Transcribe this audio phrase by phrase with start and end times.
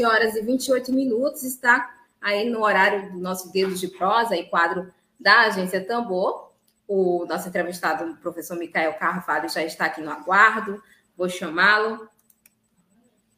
[0.00, 4.44] 11 horas e 28 minutos, está aí no horário do nosso Dedo de Prosa e
[4.44, 6.52] quadro da Agência Tambor.
[6.88, 10.82] O nosso entrevistado, o professor Micael Carvalho, já está aqui no aguardo.
[11.16, 12.08] Vou chamá-lo.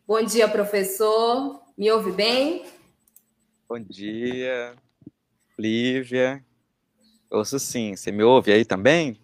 [0.07, 1.61] Bom dia, professor.
[1.77, 2.65] Me ouve bem?
[3.69, 4.75] Bom dia,
[5.59, 6.45] Lívia.
[7.31, 7.97] Ouço sim.
[7.97, 9.22] Você me ouve aí também?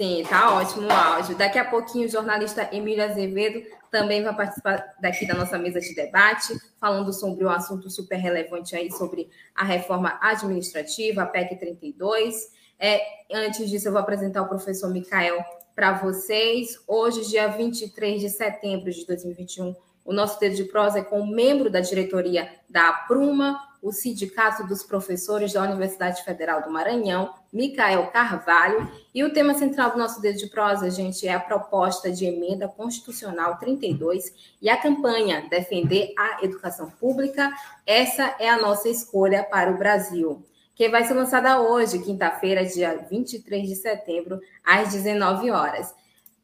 [0.00, 1.36] Sim, tá ótimo o áudio.
[1.36, 5.94] Daqui a pouquinho o jornalista Emílio Azevedo também vai participar daqui da nossa mesa de
[5.94, 12.50] debate, falando sobre um assunto super relevante aí sobre a reforma administrativa, a PEC 32.
[12.78, 16.82] É, antes disso, eu vou apresentar o professor Micael para vocês.
[16.88, 21.26] Hoje, dia 23 de setembro de 2021, o nosso dedo de prosa é com um
[21.26, 28.06] membro da diretoria da Pruma, o Sindicato dos Professores da Universidade Federal do Maranhão, Micael
[28.08, 28.90] Carvalho.
[29.14, 32.68] E o tema central do nosso dedo de prosa, gente, é a proposta de emenda
[32.68, 37.50] constitucional 32 e a campanha Defender a Educação Pública.
[37.86, 40.44] Essa é a nossa escolha para o Brasil,
[40.74, 45.94] que vai ser lançada hoje, quinta-feira, dia 23 de setembro, às 19 horas.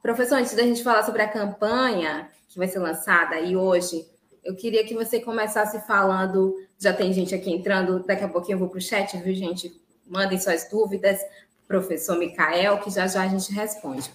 [0.02, 4.06] Professor, antes da gente falar sobre a campanha que vai ser lançada e hoje
[4.46, 6.54] eu queria que você começasse falando.
[6.78, 9.80] Já tem gente aqui entrando, daqui a pouquinho eu vou para o chat, viu, gente?
[10.06, 11.20] Mandem suas dúvidas,
[11.66, 14.10] professor Micael, que já já a gente responde.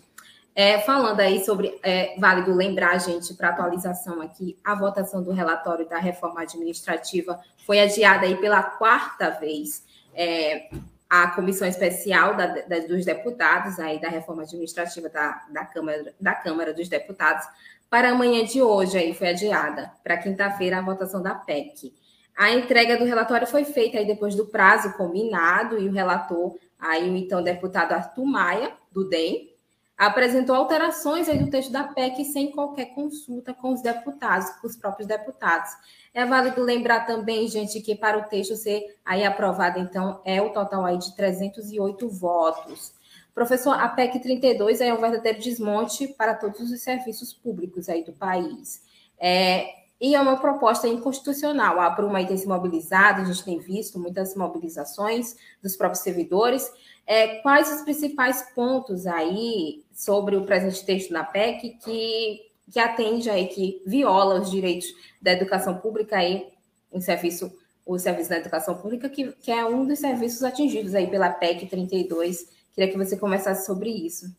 [0.53, 5.87] É, falando aí sobre, é válido lembrar, gente, para atualização aqui, a votação do relatório
[5.87, 9.83] da reforma administrativa foi adiada aí pela quarta vez.
[10.13, 10.69] É,
[11.09, 16.33] a comissão especial da, da, dos deputados aí da reforma administrativa da, da, Câmara, da
[16.33, 17.45] Câmara dos Deputados
[17.91, 21.93] para amanhã de hoje, aí foi adiada, para quinta-feira, a votação da PEC.
[22.33, 27.09] A entrega do relatório foi feita aí depois do prazo combinado e o relator, aí
[27.09, 29.49] o então deputado Arthur Maia, do DEM,
[29.97, 34.77] apresentou alterações aí do texto da PEC sem qualquer consulta com os deputados, com os
[34.77, 35.71] próprios deputados.
[36.13, 40.51] É válido lembrar também, gente, que para o texto ser aí aprovado, então, é o
[40.51, 43.00] total aí de 308 votos.
[43.33, 48.13] Professor, a PEC 32 é um verdadeiro desmonte para todos os serviços públicos aí do
[48.13, 48.83] país.
[49.17, 51.79] É, e é uma proposta inconstitucional.
[51.79, 56.69] A Bruma aí tem se mobilizado, a gente tem visto muitas mobilizações dos próprios servidores.
[57.05, 62.41] É, quais os principais pontos aí sobre o presente texto da PEC que,
[62.71, 64.87] que atende aí, que viola os direitos
[65.21, 66.49] da educação pública aí,
[66.91, 67.55] em serviço,
[67.85, 71.67] o serviço da educação pública, que, que é um dos serviços atingidos aí pela PEC
[71.67, 74.33] 32 Queria que você começasse sobre isso.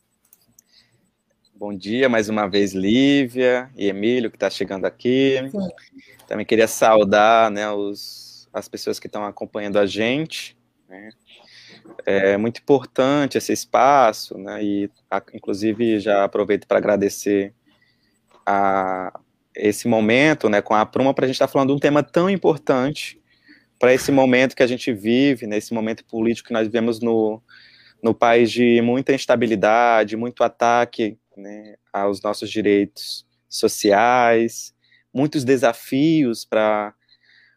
[1.55, 5.37] Bom dia mais uma vez, Lívia e Emílio, que está chegando aqui.
[5.51, 5.69] Sim.
[6.27, 10.57] Também queria saudar né, os, as pessoas que estão acompanhando a gente.
[10.89, 11.11] Né?
[12.07, 14.91] É muito importante esse espaço, né, e
[15.35, 17.55] inclusive já aproveito para agradecer
[18.47, 19.21] a
[19.55, 22.03] esse momento né, com a Pruma para a gente estar tá falando de um tema
[22.03, 23.21] tão importante
[23.79, 27.43] para esse momento que a gente vive, nesse momento político que nós vivemos no,
[28.03, 34.75] no país de muita instabilidade, muito ataque né, aos nossos direitos sociais,
[35.15, 36.95] muitos desafios para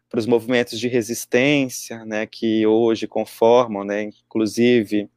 [0.08, 5.10] para os movimentos de resistência, né, que hoje conformam, né, inclusive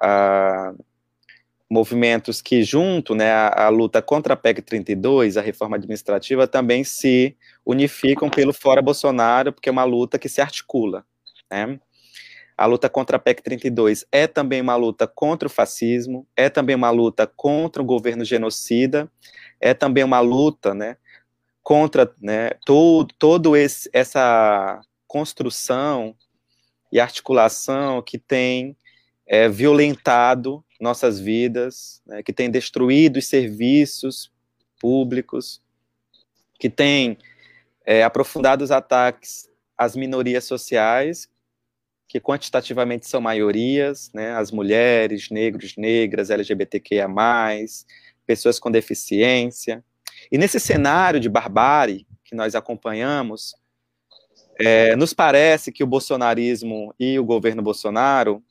[0.00, 0.72] a,
[1.70, 6.82] movimentos que junto, né, a, a, luta contra a PEC 32, a reforma administrativa, também
[6.84, 11.04] se unificam pelo fora Bolsonaro, porque é uma luta que se articula,
[11.50, 11.78] né?
[12.58, 16.74] A luta contra a PEC 32 é também uma luta contra o fascismo, é também
[16.74, 19.08] uma luta contra o governo genocida,
[19.60, 20.96] é também uma luta, né,
[21.62, 26.16] contra, né, todo, todo esse, essa construção
[26.90, 28.76] e articulação que tem
[29.24, 34.32] é, violentado nossas vidas, né, que tem destruído os serviços
[34.80, 35.62] públicos,
[36.58, 37.16] que tem
[37.86, 41.28] é, aprofundado os ataques às minorias sociais,
[42.08, 47.06] que quantitativamente são maiorias, né, as mulheres, negros, negras, LGBTQIA+,
[48.26, 49.84] pessoas com deficiência.
[50.32, 53.54] E nesse cenário de barbárie que nós acompanhamos,
[54.58, 58.42] é, nos parece que o bolsonarismo e o governo Bolsonaro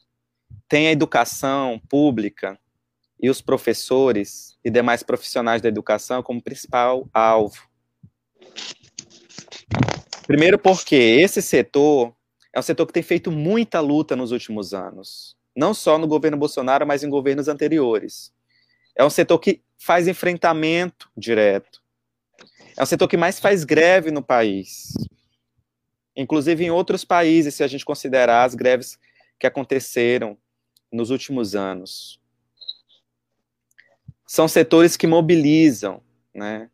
[0.70, 2.60] têm a educação pública
[3.20, 7.68] e os professores e demais profissionais da educação como principal alvo.
[10.28, 12.17] Primeiro porque esse setor
[12.58, 16.36] é um setor que tem feito muita luta nos últimos anos, não só no governo
[16.36, 18.34] Bolsonaro, mas em governos anteriores.
[18.96, 21.84] É um setor que faz enfrentamento direto.
[22.76, 24.92] É um setor que mais faz greve no país.
[26.16, 28.98] Inclusive em outros países, se a gente considerar as greves
[29.40, 30.36] que aconteceram
[30.92, 32.20] nos últimos anos.
[34.26, 36.02] São setores que mobilizam,
[36.34, 36.72] né?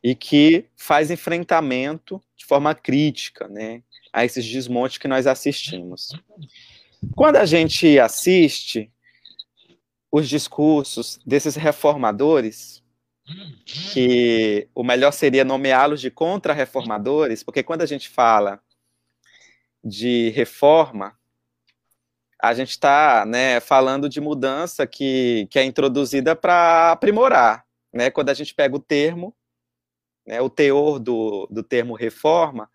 [0.00, 3.82] E que faz enfrentamento de forma crítica, né?
[4.12, 6.10] A esses desmontes que nós assistimos.
[7.14, 8.92] Quando a gente assiste
[10.10, 12.82] os discursos desses reformadores,
[13.64, 18.60] que o melhor seria nomeá-los de contra-reformadores, porque quando a gente fala
[19.82, 21.16] de reforma,
[22.40, 27.64] a gente está né, falando de mudança que, que é introduzida para aprimorar.
[27.92, 28.10] Né?
[28.10, 29.34] Quando a gente pega o termo,
[30.26, 32.68] né, o teor do, do termo reforma,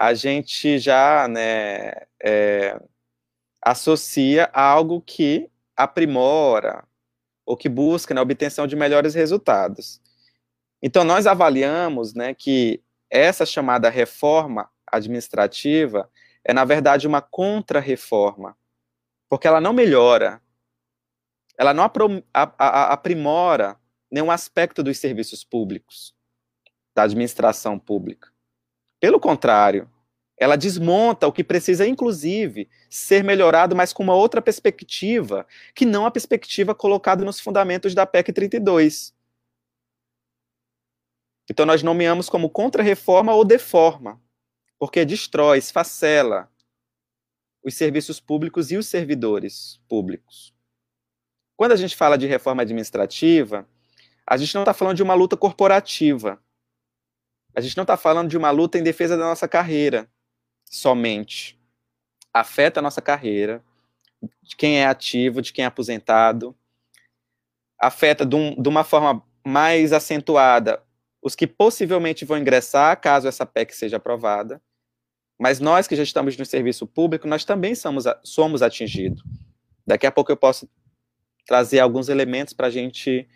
[0.00, 1.92] a gente já né,
[2.22, 2.80] é,
[3.60, 6.84] associa a algo que aprimora
[7.44, 10.00] ou que busca né, a obtenção de melhores resultados.
[10.82, 16.10] Então, nós avaliamos né, que essa chamada reforma administrativa
[16.42, 18.56] é, na verdade, uma contra-reforma
[19.28, 20.42] porque ela não melhora,
[21.56, 21.84] ela não
[22.34, 23.78] aprimora
[24.10, 26.16] nenhum aspecto dos serviços públicos,
[26.96, 28.29] da administração pública.
[29.00, 29.90] Pelo contrário,
[30.38, 36.06] ela desmonta o que precisa, inclusive, ser melhorado, mas com uma outra perspectiva, que não
[36.06, 39.14] a perspectiva colocada nos fundamentos da PEC 32.
[41.50, 44.20] Então, nós nomeamos como contra-reforma ou deforma,
[44.78, 46.50] porque destrói, esfacela,
[47.62, 50.54] os serviços públicos e os servidores públicos.
[51.56, 53.68] Quando a gente fala de reforma administrativa,
[54.26, 56.42] a gente não está falando de uma luta corporativa.
[57.54, 60.08] A gente não está falando de uma luta em defesa da nossa carreira
[60.64, 61.58] somente.
[62.32, 63.62] Afeta a nossa carreira,
[64.42, 66.54] de quem é ativo, de quem é aposentado.
[67.78, 70.82] Afeta de, um, de uma forma mais acentuada
[71.22, 74.60] os que possivelmente vão ingressar caso essa PEC seja aprovada
[75.40, 79.22] mas nós que já estamos no serviço público, nós também somos, somos atingidos.
[79.86, 80.68] Daqui a pouco eu posso
[81.46, 83.26] trazer alguns elementos para a gente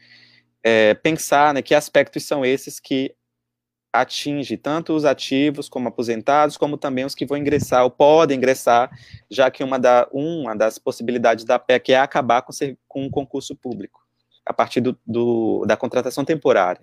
[0.62, 3.14] é, pensar né, que aspectos são esses que
[3.94, 8.90] atinge tanto os ativos como aposentados, como também os que vão ingressar ou podem ingressar,
[9.30, 12.52] já que uma, da, uma das possibilidades da PEC é acabar com,
[12.88, 14.04] com um concurso público,
[14.44, 16.82] a partir do, do da contratação temporária.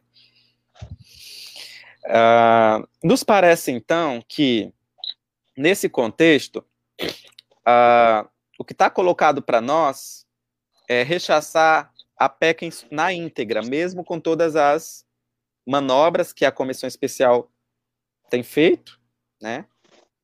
[2.05, 4.73] Uh, nos parece, então, que
[5.55, 6.63] nesse contexto,
[7.67, 8.25] uh,
[8.57, 10.25] o que está colocado para nós
[10.87, 15.05] é rechaçar a PEC na íntegra, mesmo com todas as
[15.65, 17.51] manobras que a comissão especial
[18.29, 18.99] tem feito,
[19.41, 19.65] né?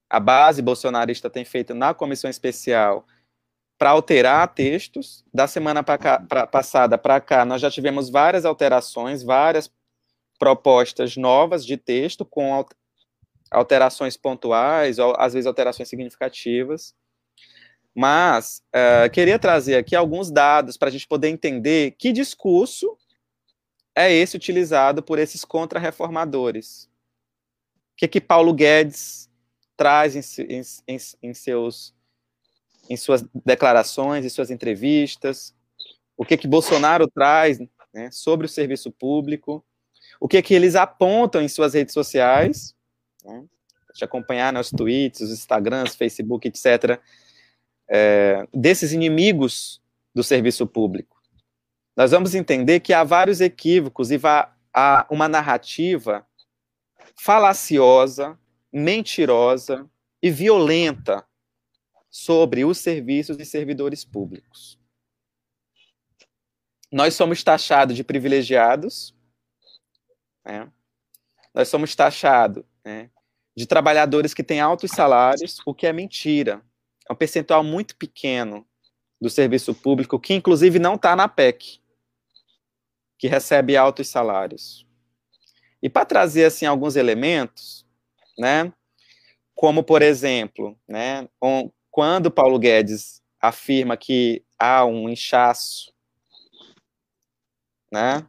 [0.09, 3.05] A base bolsonarista tem feito na comissão especial
[3.77, 5.23] para alterar textos.
[5.33, 9.71] Da semana pra cá, pra, passada para cá, nós já tivemos várias alterações, várias
[10.39, 12.65] propostas novas de texto com
[13.51, 16.95] alterações pontuais, ou às vezes alterações significativas.
[17.93, 22.95] Mas uh, queria trazer aqui alguns dados para a gente poder entender que discurso
[23.97, 26.89] é esse utilizado por esses contra-reformadores.
[27.93, 29.29] O que, que Paulo Guedes
[29.75, 31.95] traz em, em, em, em, seus,
[32.89, 35.55] em suas declarações, em suas entrevistas,
[36.15, 37.59] o que, que Bolsonaro traz
[37.93, 39.63] né, sobre o serviço público,
[40.19, 42.75] o que, que eles apontam em suas redes sociais
[43.27, 43.45] né?
[43.93, 46.99] Te acompanhar nos tweets, os Instagrams, Facebook, etc.,
[47.89, 49.81] é, desses inimigos
[50.13, 51.16] do serviço público.
[51.97, 54.19] Nós vamos entender que há vários equívocos e
[54.71, 56.27] há uma narrativa
[57.15, 58.39] falaciosa,
[58.71, 59.89] mentirosa
[60.21, 61.27] e violenta
[62.07, 64.79] sobre os serviços e servidores públicos.
[66.91, 69.15] Nós somos taxados de privilegiados,
[70.45, 70.71] né?
[71.51, 73.09] nós somos taxados né,
[73.55, 76.61] de trabalhadores que têm altos salários, o que é mentira.
[77.09, 78.67] É um percentual muito pequeno
[79.19, 81.81] do serviço público, que inclusive não está na PEC,
[83.17, 84.85] que recebe altos salários.
[85.81, 87.85] E para trazer assim alguns elementos,
[88.37, 88.71] né,
[89.55, 95.91] como por exemplo, né, um, quando Paulo Guedes afirma que há um inchaço,
[97.91, 98.27] né,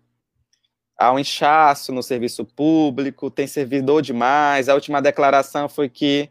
[0.96, 4.68] há um inchaço no serviço público, tem servidor demais.
[4.68, 6.30] A última declaração foi que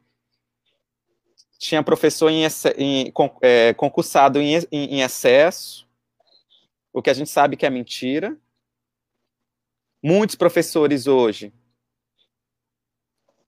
[1.58, 2.44] tinha professor em,
[2.78, 5.88] em, é, concursado em, em, excesso,
[6.94, 8.38] o que a gente sabe que é mentira.
[10.02, 11.52] Muitos professores hoje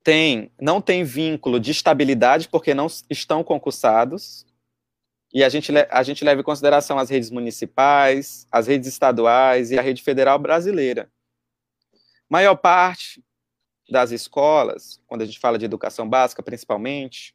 [0.02, 4.46] têm, não têm vínculo de estabilidade porque não estão concursados.
[5.32, 9.78] E a gente, a gente leva em consideração as redes municipais, as redes estaduais e
[9.78, 11.10] a rede federal brasileira.
[12.28, 13.24] Maior parte
[13.88, 17.34] das escolas, quando a gente fala de educação básica principalmente,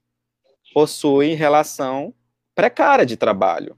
[0.73, 2.13] possuem relação
[2.53, 3.77] precária de trabalho,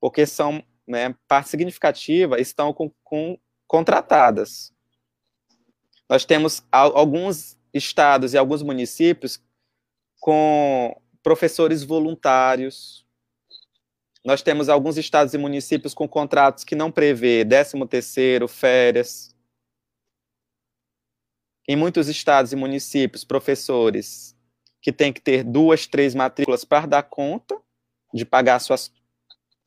[0.00, 3.38] porque são, né, parte significativa estão com, com
[3.68, 4.72] contratadas.
[6.08, 9.40] Nós temos alguns estados e alguns municípios
[10.18, 13.06] com professores voluntários.
[14.24, 19.36] Nós temos alguns estados e municípios com contratos que não prevê 13 terceiro, férias.
[21.68, 24.34] Em muitos estados e municípios, professores
[24.80, 27.60] que têm que ter duas, três matrículas para dar conta
[28.14, 28.90] de pagar as suas,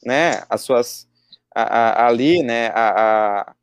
[0.03, 1.07] né, as suas,
[1.53, 3.55] a, a, ali, né, a,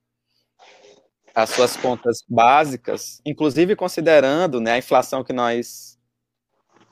[1.39, 5.97] as suas contas básicas, inclusive considerando, né, a inflação que nós,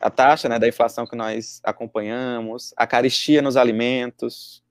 [0.00, 4.62] a taxa, né, da inflação que nós acompanhamos, a caristia nos alimentos,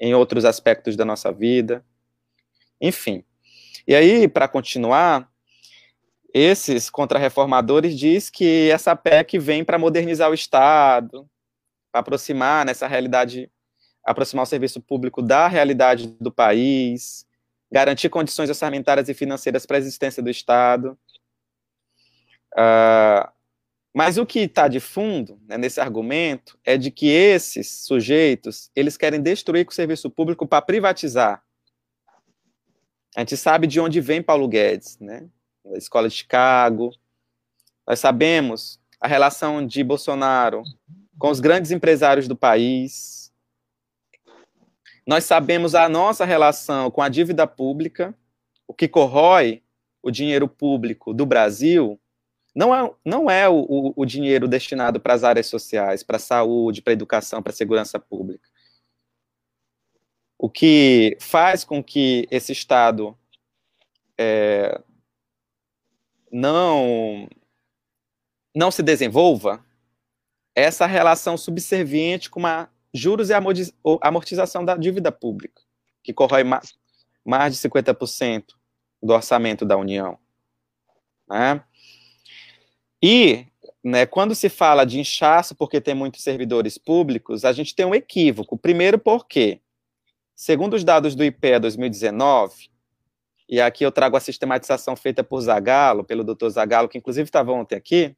[0.00, 1.84] em outros aspectos da nossa vida,
[2.80, 3.24] enfim.
[3.86, 5.30] E aí, para continuar,
[6.34, 11.30] esses contrarreformadores diz que essa PEC vem para modernizar o Estado,
[11.92, 13.48] aproximar nessa realidade,
[14.04, 17.24] aproximar o serviço público da realidade do país,
[17.72, 20.96] garantir condições orçamentárias e financeiras para a existência do Estado.
[22.52, 23.32] Uh,
[23.94, 28.96] mas o que está de fundo né, nesse argumento é de que esses sujeitos eles
[28.98, 31.42] querem destruir o serviço público para privatizar.
[33.16, 35.28] A gente sabe de onde vem Paulo Guedes, né?
[35.64, 36.90] Da escola de Chicago.
[37.86, 40.62] Nós sabemos a relação de Bolsonaro
[41.18, 43.21] com os grandes empresários do país.
[45.06, 48.14] Nós sabemos a nossa relação com a dívida pública,
[48.66, 49.62] o que corrói
[50.02, 52.00] o dinheiro público do Brasil
[52.54, 56.20] não é, não é o, o, o dinheiro destinado para as áreas sociais, para a
[56.20, 58.48] saúde, para a educação, para a segurança pública.
[60.38, 63.16] O que faz com que esse Estado
[64.18, 64.80] é,
[66.30, 67.28] não,
[68.54, 69.64] não se desenvolva
[70.54, 73.34] essa relação subserviente com uma juros e
[74.00, 75.62] amortização da dívida pública,
[76.02, 76.74] que corrói mais,
[77.24, 78.44] mais de 50%
[79.02, 80.18] do orçamento da União.
[81.28, 81.62] Né?
[83.02, 83.46] E
[83.82, 87.94] né, quando se fala de inchaço porque tem muitos servidores públicos, a gente tem um
[87.94, 88.56] equívoco.
[88.56, 89.60] Primeiro porque,
[90.36, 92.70] segundo os dados do IPE 2019,
[93.48, 97.52] e aqui eu trago a sistematização feita por Zagalo, pelo doutor Zagalo, que inclusive estava
[97.52, 98.16] ontem aqui,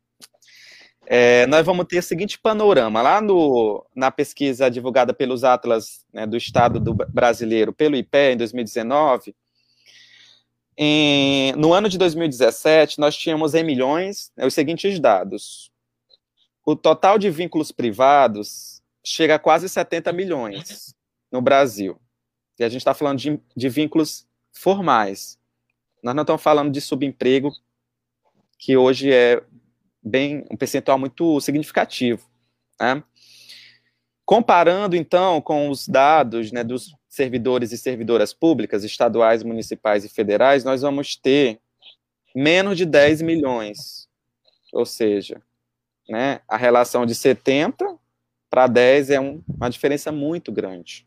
[1.06, 3.02] é, nós vamos ter o seguinte panorama.
[3.02, 8.36] Lá no, na pesquisa divulgada pelos Atlas né, do Estado do Brasileiro, pelo IPE, em
[8.36, 9.34] 2019,
[10.76, 15.70] em, no ano de 2017, nós tínhamos em milhões né, os seguintes dados.
[16.64, 20.94] O total de vínculos privados chega a quase 70 milhões
[21.30, 22.00] no Brasil.
[22.58, 25.38] E a gente está falando de, de vínculos formais.
[26.02, 27.52] Nós não estamos falando de subemprego,
[28.58, 29.42] que hoje é
[30.04, 32.28] bem um percentual muito significativo.
[32.80, 33.02] Né?
[34.24, 40.64] Comparando, então, com os dados né, dos servidores e servidoras públicas, estaduais, municipais e federais,
[40.64, 41.60] nós vamos ter
[42.34, 44.08] menos de 10 milhões.
[44.72, 45.40] Ou seja,
[46.08, 47.96] né, a relação de 70
[48.50, 51.06] para 10 é um, uma diferença muito grande.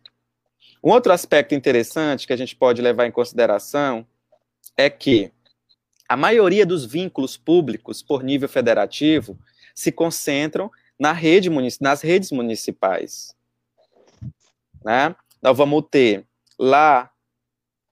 [0.83, 4.05] Um outro aspecto interessante que a gente pode levar em consideração
[4.75, 5.31] é que
[6.07, 9.37] a maioria dos vínculos públicos por nível federativo
[9.75, 11.49] se concentram na rede
[11.79, 13.35] nas redes municipais.
[14.83, 15.15] Né?
[15.41, 16.25] Nós vamos ter
[16.57, 17.11] lá,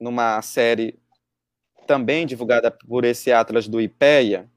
[0.00, 0.98] numa série
[1.86, 4.50] também divulgada por esse Atlas do IPEA,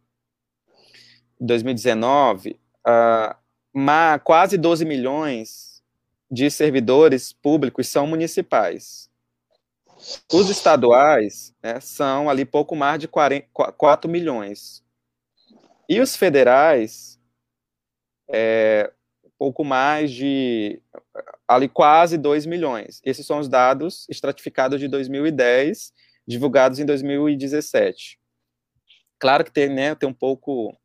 [1.39, 5.83] 2019, uh, quase 12 milhões
[6.29, 9.08] de servidores públicos são municipais.
[10.31, 14.83] Os estaduais né, são ali pouco mais de 40, 4 milhões.
[15.89, 17.19] E os federais,
[18.29, 18.91] é,
[19.37, 20.81] pouco mais de
[21.47, 23.01] ali quase 2 milhões.
[23.03, 25.93] Esses são os dados estratificados de 2010,
[26.27, 28.19] divulgados em 2017.
[29.17, 30.77] Claro que tem, né, tem um pouco.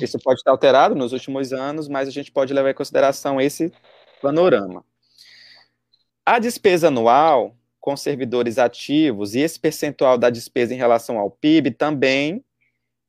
[0.00, 3.72] Isso pode estar alterado nos últimos anos, mas a gente pode levar em consideração esse
[4.20, 4.84] panorama.
[6.24, 11.70] A despesa anual com servidores ativos e esse percentual da despesa em relação ao PIB
[11.70, 12.44] também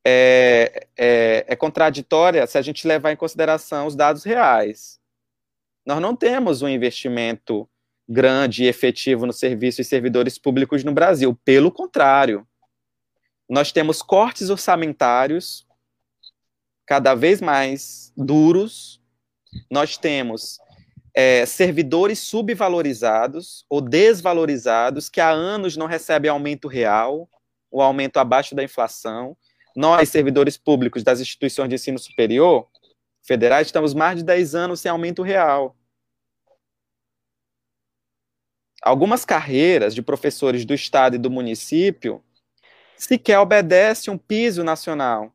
[0.06, 5.00] é, é, é contraditória se a gente levar em consideração os dados reais.
[5.86, 7.68] Nós não temos um investimento
[8.08, 11.38] grande e efetivo no serviço e servidores públicos no Brasil.
[11.44, 12.48] Pelo contrário,
[13.48, 15.68] nós temos cortes orçamentários
[16.86, 19.00] cada vez mais duros,
[19.70, 20.60] nós temos
[21.22, 27.30] é, servidores subvalorizados ou desvalorizados que há anos não recebem aumento real,
[27.70, 29.36] o aumento abaixo da inflação.
[29.76, 32.70] Nós, servidores públicos das instituições de ensino superior
[33.22, 35.76] federais, estamos mais de 10 anos sem aumento real.
[38.82, 42.24] Algumas carreiras de professores do estado e do município
[42.96, 45.34] sequer obedecem um piso nacional.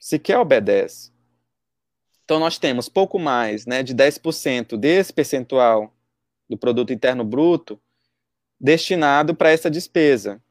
[0.00, 1.15] Sequer obedece.
[2.26, 5.94] Então, nós temos pouco mais né, de 10% desse percentual
[6.50, 7.80] do produto interno bruto
[8.58, 10.42] destinado para essa despesa,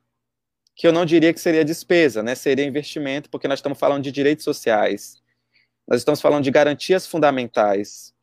[0.73, 4.11] que eu não diria que seria despesa, né, seria investimento, porque nós estamos falando de
[4.11, 5.21] direitos sociais,
[5.85, 8.13] nós estamos falando de garantias fundamentais,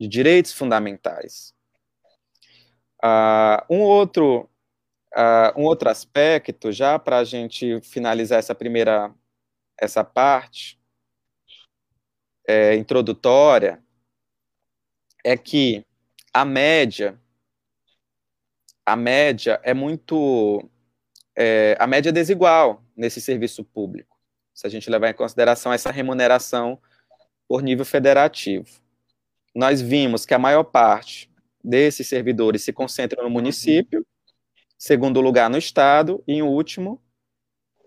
[0.00, 1.52] de direitos fundamentais.
[3.04, 4.48] Uh, um, outro,
[5.14, 9.14] uh, um outro aspecto, já para a gente finalizar essa primeira
[9.78, 10.77] essa parte,
[12.48, 13.78] é, introdutória
[15.22, 15.84] é que
[16.32, 17.20] a média,
[18.86, 20.66] a média é muito,
[21.36, 24.18] é, a média é desigual nesse serviço público,
[24.54, 26.80] se a gente levar em consideração essa remuneração
[27.46, 28.66] por nível federativo.
[29.54, 31.30] Nós vimos que a maior parte
[31.62, 34.06] desses servidores se concentra no município,
[34.78, 37.02] segundo lugar no estado e em último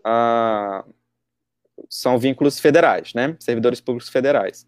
[0.06, 0.86] ah,
[1.90, 3.36] são vínculos federais, né?
[3.40, 4.68] Servidores públicos federais.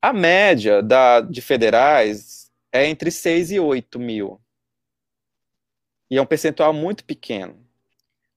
[0.00, 4.40] A média da, de federais é entre 6 e 8 mil.
[6.10, 7.66] E é um percentual muito pequeno.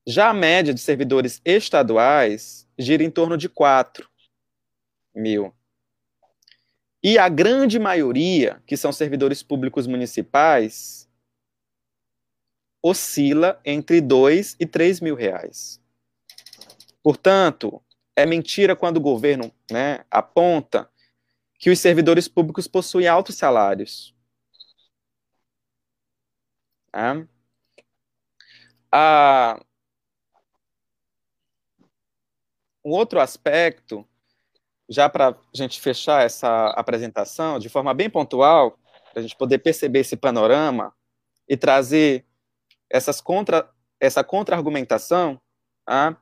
[0.06, 4.10] Já a média de servidores estaduais gira em torno de 4
[5.14, 5.54] mil.
[7.04, 11.10] E a grande maioria, que são servidores públicos municipais,
[12.82, 15.81] oscila entre 2 e 3 mil reais.
[17.04, 17.82] Portanto,
[18.16, 20.90] é mentira quando o governo né, aponta
[21.60, 24.16] que os servidores públicos possuem altos salários.
[26.94, 27.26] É.
[28.92, 29.60] Ah,
[32.84, 34.08] um outro aspecto,
[34.90, 38.78] já para a gente fechar essa apresentação de forma bem pontual,
[39.12, 40.94] para a gente poder perceber esse panorama
[41.48, 42.26] e trazer
[42.90, 45.40] essas contra, essa contra-argumentação,
[45.88, 46.16] ah,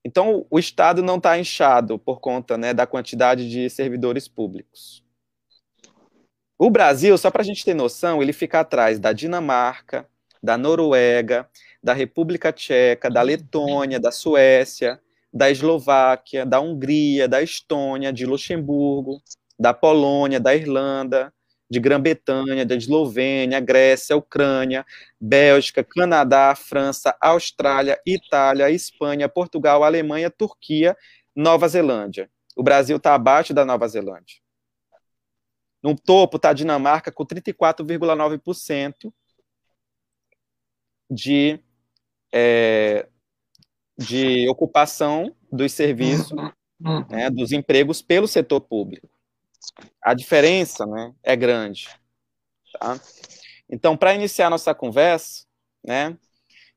[0.03, 5.03] Então, o Estado não está inchado por conta né, da quantidade de servidores públicos.
[6.57, 10.07] O Brasil, só para a gente ter noção, ele fica atrás da Dinamarca,
[10.41, 11.49] da Noruega,
[11.83, 15.01] da República Tcheca, da Letônia, da Suécia,
[15.33, 19.21] da Eslováquia, da Hungria, da Estônia, de Luxemburgo,
[19.59, 21.33] da Polônia, da Irlanda,
[21.69, 24.85] de Grã-Bretanha, da Eslovênia, Grécia, Ucrânia,
[25.19, 30.97] Bélgica, Canadá, França, Austrália, Itália, Espanha, Portugal, Alemanha, Turquia,
[31.33, 32.29] Nova Zelândia.
[32.57, 34.35] O Brasil está abaixo da Nova Zelândia.
[35.81, 39.13] No topo está a Dinamarca com 34,9%
[41.09, 41.59] de
[42.33, 43.07] é,
[44.01, 47.05] de ocupação dos serviços, uhum.
[47.09, 49.09] né, dos empregos pelo setor público.
[50.01, 51.89] A diferença né, é grande.
[52.79, 52.99] Tá?
[53.69, 55.45] Então, para iniciar nossa conversa,
[55.83, 56.17] né,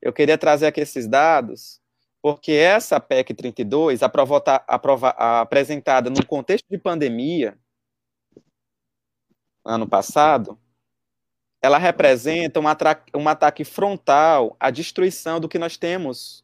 [0.01, 1.81] eu queria trazer aqui esses dados,
[2.21, 7.59] porque essa PEC 32, aprovota, aprova, apresentada num contexto de pandemia,
[9.65, 10.59] ano passado,
[11.63, 12.65] ela representa um,
[13.19, 16.44] um ataque frontal à destruição do que nós temos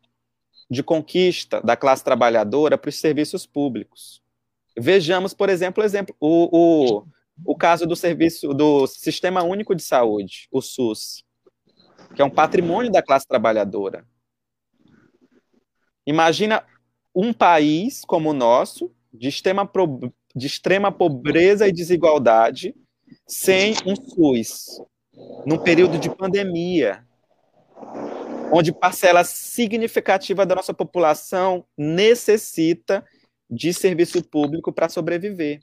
[0.70, 4.22] de conquista da classe trabalhadora para os serviços públicos.
[4.78, 7.06] Vejamos, por exemplo, exemplo o, o,
[7.44, 11.24] o caso do serviço do Sistema Único de Saúde, o SUS,
[12.14, 14.06] que é um patrimônio da classe trabalhadora.
[16.06, 16.64] Imagina
[17.14, 19.68] um país como o nosso, de extrema,
[20.34, 22.74] de extrema pobreza e desigualdade,
[23.26, 24.80] sem um SUS,
[25.44, 27.04] num período de pandemia,
[28.52, 33.04] onde parcela significativa da nossa população necessita
[33.48, 35.60] de serviço público para sobreviver.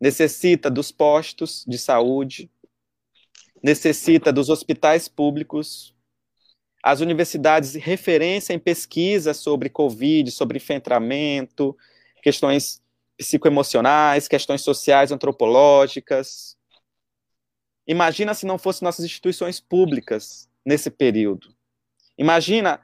[0.00, 2.50] Necessita dos postos de saúde,
[3.62, 5.94] necessita dos hospitais públicos,
[6.82, 11.76] as universidades referência em pesquisa sobre Covid, sobre enfrentamento,
[12.22, 12.80] questões
[13.16, 16.56] psicoemocionais, questões sociais, antropológicas.
[17.88, 21.55] Imagina se não fossem nossas instituições públicas nesse período.
[22.18, 22.80] Imagina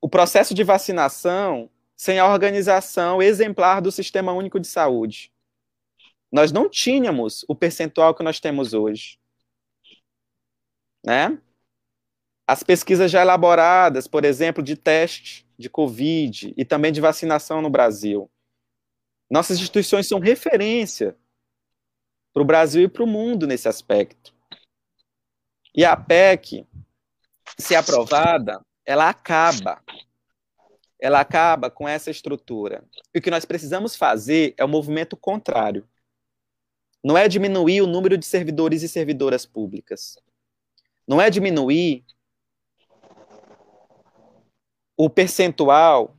[0.00, 5.32] o processo de vacinação sem a organização exemplar do Sistema Único de Saúde.
[6.30, 9.18] Nós não tínhamos o percentual que nós temos hoje.
[11.04, 11.40] Né?
[12.46, 17.70] As pesquisas já elaboradas, por exemplo, de teste de Covid e também de vacinação no
[17.70, 18.30] Brasil.
[19.30, 21.16] Nossas instituições são referência
[22.32, 24.34] para o Brasil e para o mundo nesse aspecto.
[25.74, 26.66] E a PEC,
[27.58, 29.82] se aprovada, ela acaba.
[31.00, 32.84] Ela acaba com essa estrutura.
[33.14, 35.86] E o que nós precisamos fazer é o movimento contrário.
[37.02, 40.16] Não é diminuir o número de servidores e servidoras públicas.
[41.06, 42.04] Não é diminuir
[44.96, 46.16] o percentual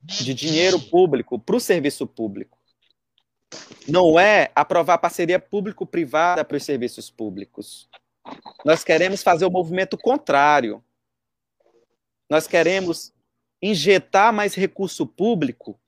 [0.00, 2.58] de dinheiro público para o serviço público.
[3.86, 7.88] Não é aprovar parceria público-privada para os serviços públicos.
[8.64, 10.82] Nós queremos fazer o movimento contrário.
[12.28, 13.12] Nós queremos
[13.60, 15.78] injetar mais recurso público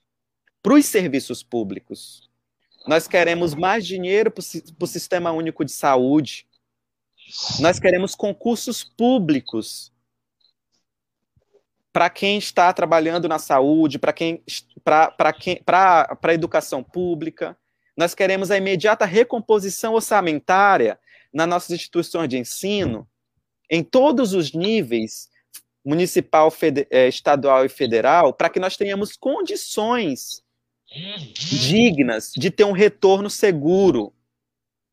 [0.63, 2.31] para os serviços públicos.
[2.87, 4.43] Nós queremos mais dinheiro para
[4.81, 6.47] o Sistema Único de Saúde.
[7.61, 9.93] Nós queremos concursos públicos
[11.93, 14.43] para quem está trabalhando na saúde, para quem
[14.85, 17.57] para quem para a educação pública.
[17.97, 20.99] Nós queremos a imediata recomposição orçamentária
[21.35, 23.07] nas nossas instituições de ensino,
[23.69, 25.29] em todos os níveis,
[25.85, 26.53] municipal,
[26.91, 30.43] eh, estadual e federal, para que nós tenhamos condições
[31.35, 34.15] dignas de ter um retorno seguro,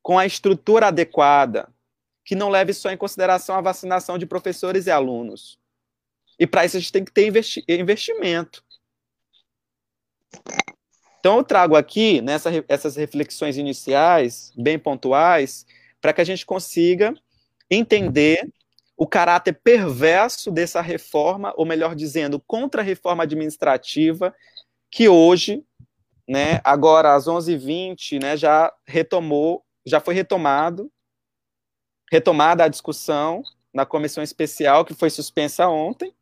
[0.01, 1.71] com a estrutura adequada,
[2.25, 5.59] que não leve só em consideração a vacinação de professores e alunos.
[6.39, 8.63] E para isso a gente tem que ter investi investimento.
[11.19, 15.67] Então eu trago aqui nessa, essas reflexões iniciais, bem pontuais,
[16.01, 17.13] para que a gente consiga
[17.69, 18.51] entender
[18.97, 24.35] o caráter perverso dessa reforma, ou melhor dizendo, contra-reforma administrativa,
[24.89, 25.63] que hoje,
[26.27, 30.91] né, agora às 11h20, né, já retomou, já foi retomado,
[32.11, 33.41] retomada a discussão
[33.73, 36.13] na comissão especial que foi suspensa ontem,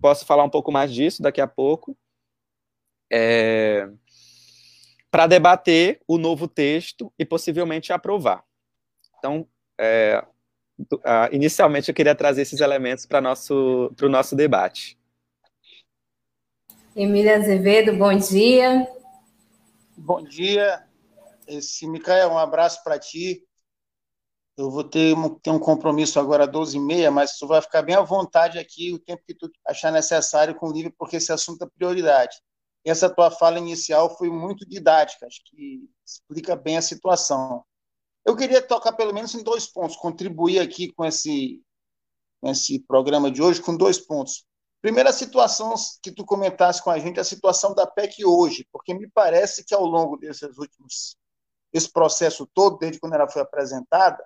[0.00, 1.96] Posso falar um pouco mais disso daqui a pouco.
[3.12, 3.88] É,
[5.10, 8.44] para debater o novo texto e possivelmente aprovar.
[9.20, 9.46] Então,
[9.78, 10.24] é,
[11.30, 14.98] inicialmente eu queria trazer esses elementos para nosso, o nosso debate.
[16.96, 18.88] Emília Azevedo, bom dia.
[19.96, 20.82] Bom dia.
[21.46, 23.46] Esse Micael, um abraço para ti.
[24.56, 27.94] Eu vou ter um, ter um compromisso agora às 12h30, mas tu vai ficar bem
[27.94, 31.62] à vontade aqui o tempo que tu achar necessário com o livro, porque esse assunto
[31.64, 32.36] é prioridade.
[32.84, 37.62] Essa tua fala inicial foi muito didática, acho que explica bem a situação.
[38.24, 41.62] Eu queria tocar pelo menos em dois pontos, contribuir aqui com esse,
[42.44, 44.44] esse programa de hoje com dois pontos.
[44.80, 49.08] Primeira situação que tu comentasse com a gente, a situação da PEC hoje, porque me
[49.10, 51.16] parece que ao longo desses últimos,
[51.72, 54.24] esse processo todo, desde quando ela foi apresentada,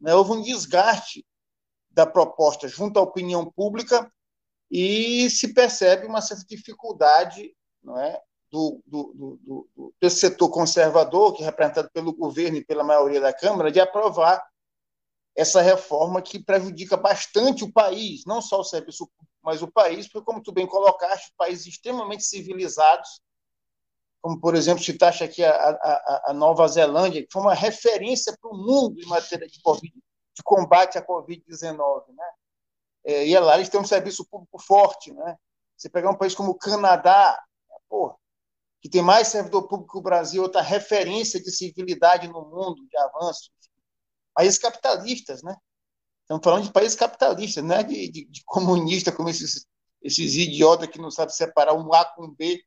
[0.00, 1.26] né, houve um desgaste
[1.90, 4.12] da proposta junto à opinião pública
[4.70, 9.68] e se percebe uma certa dificuldade não é, do, do,
[10.00, 14.44] do, setor conservador, que é representado pelo governo e pela maioria da Câmara, de aprovar
[15.34, 20.08] essa reforma que prejudica bastante o país, não só o serviço público, mas o país,
[20.08, 23.20] porque, como tu bem colocaste, países extremamente civilizados
[24.26, 28.50] como, por exemplo, citaste aqui a, a, a Nova Zelândia, que foi uma referência para
[28.50, 32.08] o mundo em matéria de, COVID, de combate à Covid-19.
[32.08, 32.30] Né?
[33.04, 35.12] É, e é lá eles têm um serviço público forte.
[35.12, 35.36] Né?
[35.76, 37.40] Você pegar um país como o Canadá,
[37.88, 38.16] porra,
[38.86, 42.96] que tem mais servidor público que o Brasil, outra referência de civilidade no mundo, de
[42.98, 43.50] avanço.
[44.32, 45.56] Países capitalistas, né?
[46.22, 49.66] Estamos falando de países capitalistas, não é de, de, de comunista, como esses,
[50.00, 52.62] esses idiotas que não sabem separar um A com um B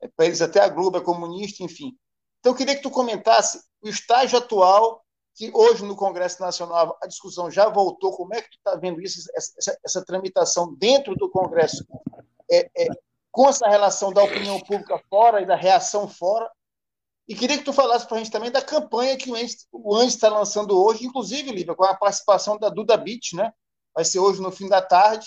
[0.00, 1.98] é, para eles até a Globo é comunista, enfim.
[2.38, 7.08] Então, eu queria que tu comentasse o estágio atual, que hoje no Congresso Nacional a
[7.08, 11.28] discussão já voltou, como é que tu está vendo isso, essa, essa, tramitação dentro do
[11.28, 11.84] Congresso,
[12.48, 12.88] é, é,
[13.34, 16.48] com essa relação da opinião pública fora e da reação fora,
[17.26, 19.30] E queria que tu falasse para a gente também da campanha que
[19.72, 23.50] o Andes está lançando hoje, inclusive, Lívia, com a participação da Duda Beach, né?
[23.94, 25.26] Vai ser hoje no fim da tarde.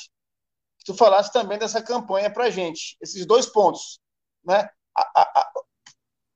[0.77, 2.95] Que tu falasse também dessa campanha para a gente.
[3.01, 3.99] Esses dois pontos,
[4.45, 4.69] né?
[4.95, 5.51] A, a,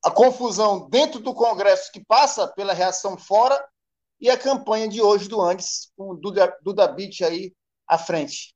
[0.05, 3.63] a, confusão dentro do Congresso que passa pela reação fora
[4.19, 7.53] e a campanha de hoje do Andes, com o Duda, Duda Beach aí
[7.87, 8.55] à frente.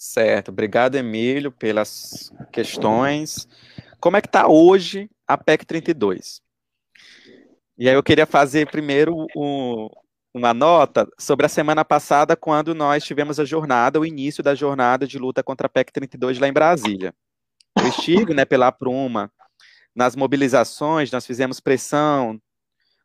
[0.00, 3.48] Certo, obrigado, Emílio, pelas questões.
[3.98, 6.40] Como é que está hoje a PEC 32?
[7.76, 9.88] E aí eu queria fazer primeiro um,
[10.32, 15.04] uma nota sobre a semana passada, quando nós tivemos a jornada, o início da jornada
[15.04, 17.12] de luta contra a PEC 32 lá em Brasília.
[17.76, 19.32] Eu estive né, pela Pruma
[19.96, 22.40] nas mobilizações, nós fizemos pressão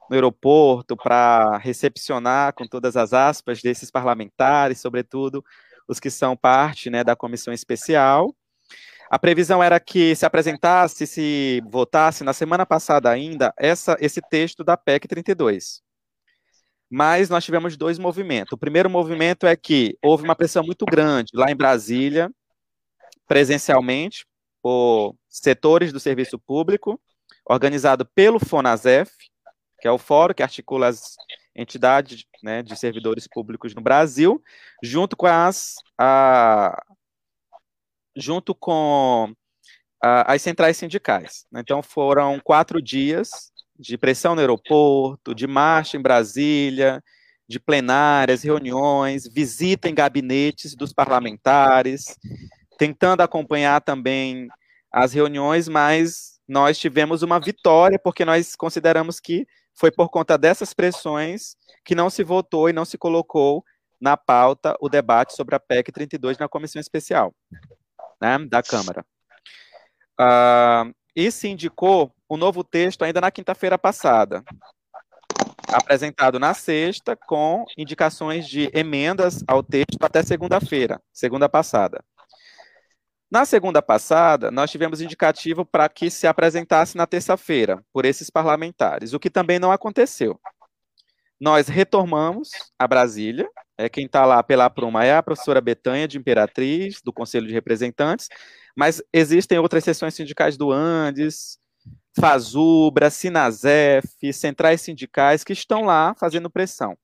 [0.07, 5.43] no aeroporto para recepcionar, com todas as aspas, desses parlamentares, sobretudo
[5.87, 8.35] os que são parte né, da comissão especial.
[9.09, 14.63] A previsão era que se apresentasse, se votasse na semana passada ainda, essa, esse texto
[14.63, 15.81] da PEC 32.
[16.89, 18.53] Mas nós tivemos dois movimentos.
[18.53, 22.29] O primeiro movimento é que houve uma pressão muito grande lá em Brasília,
[23.27, 24.25] presencialmente,
[24.61, 26.99] por setores do serviço público,
[27.45, 29.11] organizado pelo FONASEF,
[29.79, 31.15] que é o fórum que articula as
[31.55, 34.41] entidades né, de servidores públicos no Brasil,
[34.81, 36.81] junto com as a,
[38.15, 39.33] junto com
[40.01, 41.45] a, as centrais sindicais.
[41.55, 47.03] Então foram quatro dias de pressão no aeroporto, de marcha em Brasília,
[47.47, 52.17] de plenárias, reuniões, visita em gabinetes dos parlamentares,
[52.77, 54.47] tentando acompanhar também
[54.91, 60.73] as reuniões, mas nós tivemos uma vitória porque nós consideramos que foi por conta dessas
[60.73, 63.63] pressões que não se votou e não se colocou
[63.99, 67.33] na pauta o debate sobre a PEC 32 na comissão especial
[68.21, 69.05] né, da Câmara.
[70.19, 74.43] Uh, e se indicou o um novo texto ainda na quinta-feira passada,
[75.67, 82.03] apresentado na sexta, com indicações de emendas ao texto até segunda-feira, segunda passada.
[83.33, 89.11] Na segunda passada, nós tivemos indicativo para que se apresentasse na terça-feira, por esses parlamentares,
[89.11, 90.39] o que também não aconteceu.
[91.41, 96.15] Nós retornamos a Brasília, é, quem está lá pela Pruma é a professora Betanha, de
[96.15, 98.29] Imperatriz, do Conselho de Representantes,
[98.77, 101.57] mas existem outras seções sindicais do Andes,
[102.15, 106.95] Fazubra, Sinazef, centrais sindicais que estão lá fazendo pressão.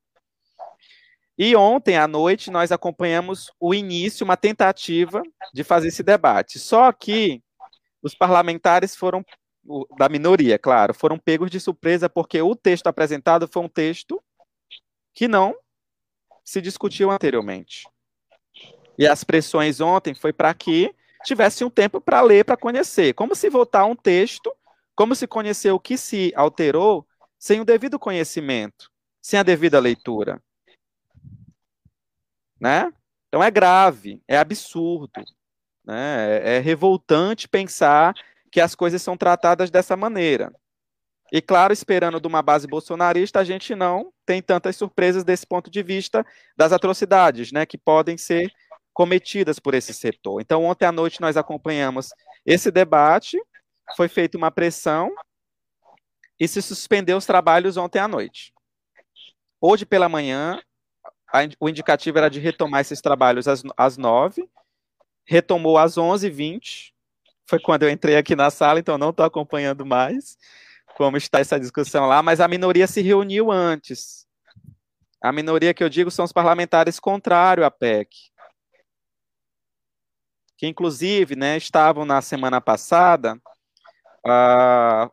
[1.42, 5.24] E ontem à noite nós acompanhamos o início, uma tentativa
[5.54, 6.60] de fazer esse debate.
[6.60, 7.42] Só que
[8.04, 9.24] os parlamentares foram,
[9.98, 14.22] da minoria, claro, foram pegos de surpresa porque o texto apresentado foi um texto
[15.14, 15.56] que não
[16.44, 17.88] se discutiu anteriormente.
[18.98, 23.14] E as pressões ontem foi para que tivesse um tempo para ler, para conhecer.
[23.14, 24.54] Como se votar um texto,
[24.94, 30.44] como se conhecer o que se alterou sem o devido conhecimento, sem a devida leitura
[32.60, 32.92] né?
[33.28, 35.24] Então é grave, é absurdo,
[35.86, 36.40] né?
[36.40, 38.14] É, é revoltante pensar
[38.52, 40.52] que as coisas são tratadas dessa maneira.
[41.32, 45.70] E claro, esperando de uma base bolsonarista, a gente não tem tantas surpresas desse ponto
[45.70, 46.26] de vista
[46.58, 48.52] das atrocidades, né, que podem ser
[48.92, 50.42] cometidas por esse setor.
[50.42, 52.10] Então, ontem à noite nós acompanhamos
[52.46, 53.40] esse debate,
[53.96, 55.12] foi feita uma pressão
[56.40, 58.52] e se suspendeu os trabalhos ontem à noite.
[59.62, 60.60] Hoje pela manhã,
[61.32, 64.50] a, o indicativo era de retomar esses trabalhos às, às 9,
[65.26, 66.92] retomou às 11h20,
[67.46, 70.38] foi quando eu entrei aqui na sala, então não estou acompanhando mais
[70.96, 74.28] como está essa discussão lá, mas a minoria se reuniu antes.
[75.22, 78.10] A minoria que eu digo são os parlamentares contrários à PEC,
[80.58, 83.40] que inclusive né, estavam na semana passada
[84.26, 85.10] uh,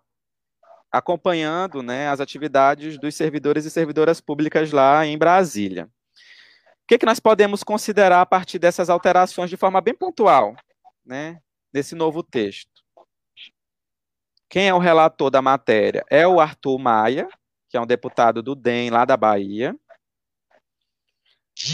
[0.91, 5.89] acompanhando né, as atividades dos servidores e servidoras públicas lá em Brasília.
[6.87, 10.55] O que, que nós podemos considerar a partir dessas alterações de forma bem pontual,
[11.05, 12.71] né, nesse novo texto?
[14.49, 16.05] Quem é o relator da matéria?
[16.09, 17.29] É o Arthur Maia,
[17.69, 19.77] que é um deputado do DEM lá da Bahia.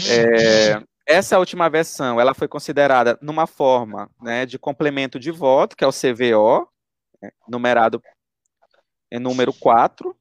[0.09, 5.83] É, essa última versão, ela foi considerada numa forma né, de complemento de voto, que
[5.83, 6.67] é o CVO,
[7.21, 8.01] né, numerado
[9.11, 10.17] em número 4.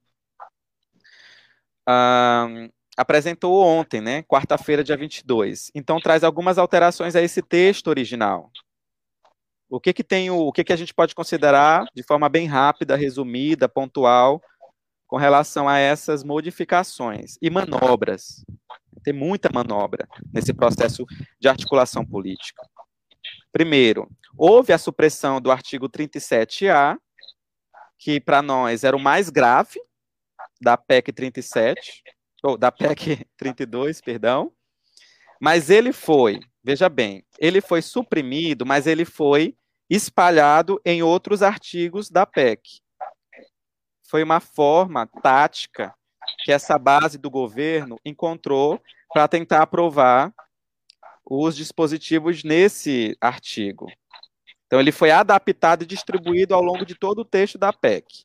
[1.88, 2.70] Um,
[3.02, 5.70] apresentou ontem, né, quarta-feira, dia 22.
[5.74, 8.50] Então traz algumas alterações a esse texto original.
[9.68, 12.46] O que que tem o, o que que a gente pode considerar de forma bem
[12.46, 14.40] rápida, resumida, pontual
[15.06, 18.44] com relação a essas modificações e manobras?
[19.02, 21.04] Tem muita manobra nesse processo
[21.40, 22.62] de articulação política.
[23.50, 26.96] Primeiro, houve a supressão do artigo 37A,
[27.98, 29.80] que para nós era o mais grave
[30.60, 32.02] da PEC 37,
[32.42, 34.52] ou da PEC 32, perdão.
[35.40, 39.56] Mas ele foi, veja bem, ele foi suprimido, mas ele foi
[39.88, 42.80] espalhado em outros artigos da PEC.
[44.02, 45.94] Foi uma forma tática
[46.44, 48.80] que essa base do governo encontrou
[49.12, 50.32] para tentar aprovar
[51.24, 53.86] os dispositivos nesse artigo.
[54.72, 58.24] Então, ele foi adaptado e distribuído ao longo de todo o texto da PEC.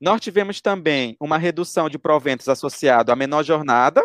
[0.00, 4.00] Nós tivemos também uma redução de proventos associado à menor jornada,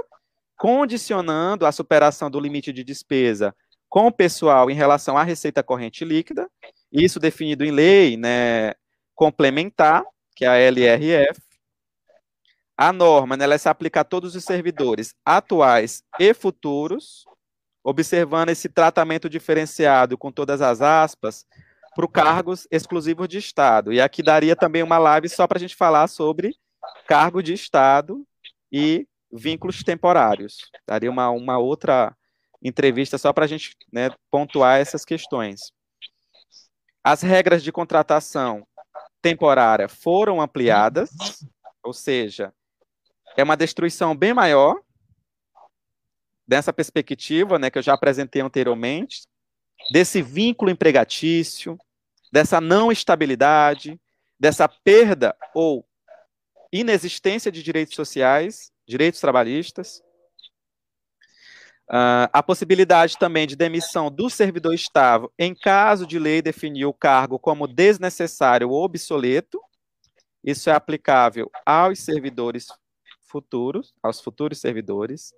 [0.57, 3.55] condicionando a superação do limite de despesa
[3.87, 6.49] com o pessoal em relação à receita corrente líquida,
[6.91, 8.73] isso definido em lei né,
[9.13, 10.03] complementar,
[10.35, 11.39] que é a LRF.
[12.75, 17.23] A norma né, ela se aplica a todos os servidores atuais e futuros,
[17.83, 21.45] observando esse tratamento diferenciado com todas as aspas
[21.95, 23.93] para cargos exclusivos de Estado.
[23.93, 26.55] E aqui daria também uma live só para a gente falar sobre
[27.07, 28.25] cargo de Estado
[28.71, 30.69] e vínculos temporários.
[30.87, 32.15] Daria uma, uma outra
[32.61, 35.71] entrevista só para a gente né, pontuar essas questões.
[37.03, 38.65] As regras de contratação
[39.21, 41.09] temporária foram ampliadas,
[41.83, 42.53] ou seja,
[43.35, 44.79] é uma destruição bem maior
[46.47, 49.23] dessa perspectiva, né, que eu já apresentei anteriormente,
[49.91, 51.77] desse vínculo empregatício,
[52.31, 53.99] dessa não estabilidade,
[54.39, 55.85] dessa perda ou
[56.71, 60.01] inexistência de direitos sociais, direitos trabalhistas,
[61.89, 66.93] uh, a possibilidade também de demissão do servidor estável em caso de lei definir o
[66.93, 69.61] cargo como desnecessário ou obsoleto.
[70.43, 72.67] Isso é aplicável aos servidores
[73.21, 75.33] futuros, aos futuros servidores.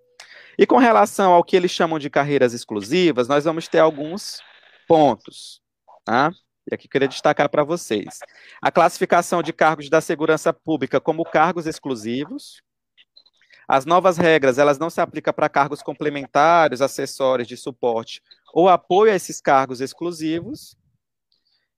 [0.58, 4.42] E com relação ao que eles chamam de carreiras exclusivas, nós vamos ter alguns
[4.88, 5.62] pontos.
[6.06, 6.32] Tá?
[6.70, 8.20] E aqui queria destacar para vocês.
[8.62, 12.62] A classificação de cargos da segurança pública como cargos exclusivos.
[13.68, 18.22] As novas regras, elas não se aplicam para cargos complementares, acessórios de suporte
[18.54, 20.78] ou apoio a esses cargos exclusivos.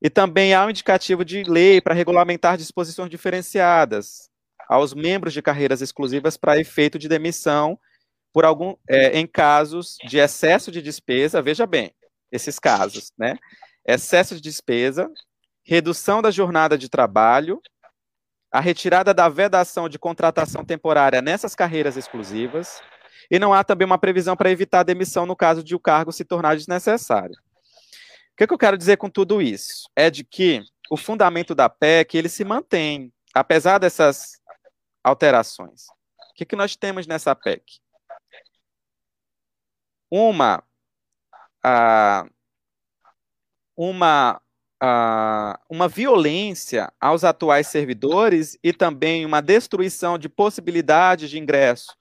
[0.01, 4.29] E também há um indicativo de lei para regulamentar disposições diferenciadas
[4.69, 7.79] aos membros de carreiras exclusivas para efeito de demissão
[8.37, 11.91] por algum, é, em casos de excesso de despesa, veja bem,
[12.31, 13.35] esses casos, né?
[13.83, 15.11] Excesso de despesa,
[15.65, 17.59] redução da jornada de trabalho,
[18.51, 22.79] a retirada da vedação de contratação temporária nessas carreiras exclusivas,
[23.31, 26.11] e não há também uma previsão para evitar a demissão no caso de o cargo
[26.11, 27.33] se tornar desnecessário.
[27.33, 29.89] O que, é que eu quero dizer com tudo isso?
[29.95, 34.39] É de que o fundamento da PEC ele se mantém, apesar dessas
[35.03, 35.87] alterações.
[36.29, 37.79] O que, é que nós temos nessa PEC?
[40.09, 40.63] Uma
[43.75, 44.41] uma
[45.69, 51.97] uma violência aos atuais servidores e também uma destruição de possibilidades de ingresso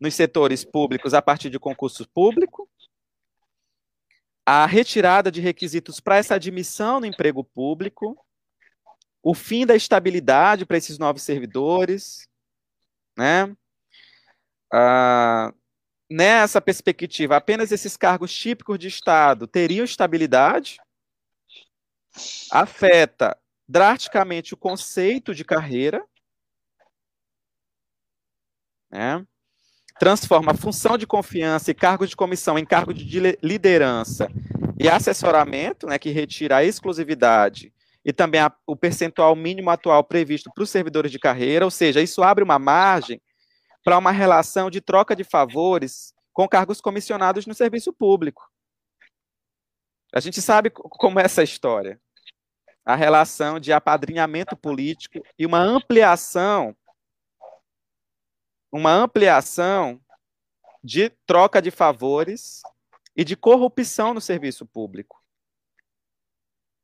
[0.00, 2.68] nos setores públicos a partir de concurso público,
[4.44, 8.16] a retirada de requisitos para essa admissão no emprego público,
[9.22, 12.28] o fim da estabilidade para esses novos servidores,
[13.16, 13.44] né?
[14.72, 15.52] Uh,
[16.10, 20.78] nessa perspectiva, apenas esses cargos típicos de Estado teriam estabilidade,
[22.50, 23.36] afeta
[23.68, 26.04] drasticamente o conceito de carreira,
[28.90, 29.26] né?
[29.98, 34.28] transforma a função de confiança e cargo de comissão em cargo de liderança
[34.78, 37.72] e assessoramento, né, que retira a exclusividade
[38.04, 42.00] e também a, o percentual mínimo atual previsto para os servidores de carreira, ou seja,
[42.00, 43.20] isso abre uma margem
[43.86, 48.50] para uma relação de troca de favores com cargos comissionados no serviço público.
[50.12, 52.02] A gente sabe como é essa história.
[52.84, 56.76] A relação de apadrinhamento político e uma ampliação
[58.72, 60.00] uma ampliação
[60.82, 62.62] de troca de favores
[63.14, 65.22] e de corrupção no serviço público.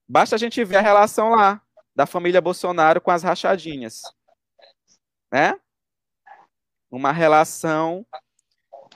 [0.08, 1.60] Basta a gente ver a relação lá
[1.96, 4.02] da família Bolsonaro com as rachadinhas,
[5.32, 5.58] né?
[6.92, 8.06] Uma relação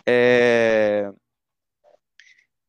[0.07, 1.11] é,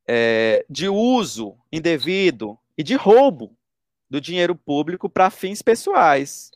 [0.07, 3.55] é, de uso indevido e de roubo
[4.09, 6.49] do dinheiro público para fins pessoais.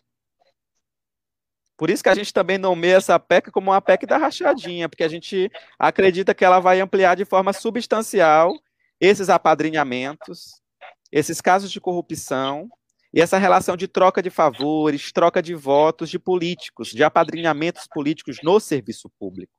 [1.76, 5.04] Por isso que a gente também nomeia essa PEC como uma PEC da rachadinha, porque
[5.04, 8.54] a gente acredita que ela vai ampliar de forma substancial
[9.02, 10.62] esses apadrinhamentos,
[11.12, 12.70] esses casos de corrupção
[13.14, 18.38] e essa relação de troca de favores, troca de votos de políticos, de apadrinhamentos políticos
[18.42, 19.54] no serviço público.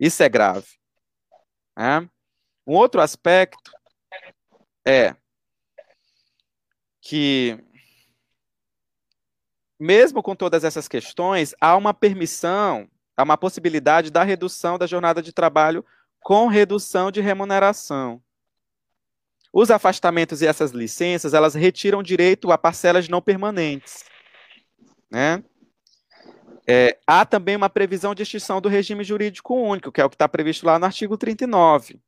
[0.00, 0.66] Isso é grave.
[1.78, 2.00] É?
[2.66, 3.70] Um outro aspecto
[4.84, 5.14] é
[7.00, 7.56] que,
[9.78, 15.22] mesmo com todas essas questões, há uma permissão, há uma possibilidade da redução da jornada
[15.22, 15.84] de trabalho
[16.20, 18.20] com redução de remuneração.
[19.58, 24.04] Os afastamentos e essas licenças, elas retiram direito a parcelas não permanentes.
[25.10, 25.42] Né?
[26.68, 30.14] É, há também uma previsão de extinção do regime jurídico único, que é o que
[30.14, 31.98] está previsto lá no artigo 39.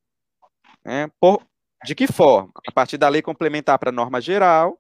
[0.84, 1.10] Né?
[1.18, 1.42] Por,
[1.86, 2.52] de que forma?
[2.68, 4.78] A partir da lei complementar para a norma geral,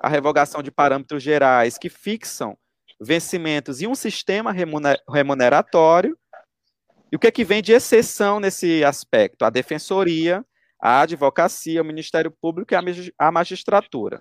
[0.00, 2.56] a revogação de parâmetros gerais que fixam
[2.98, 4.50] vencimentos e um sistema
[5.10, 6.18] remuneratório.
[7.12, 9.44] E o que é que vem de exceção nesse aspecto?
[9.44, 10.42] A defensoria,
[10.82, 14.20] a advocacia, o Ministério Público e a magistratura,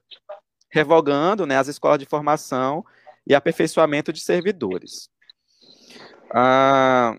[0.70, 2.86] revogando né, as escolas de formação
[3.26, 5.09] e aperfeiçoamento de servidores.
[6.32, 7.18] Ah,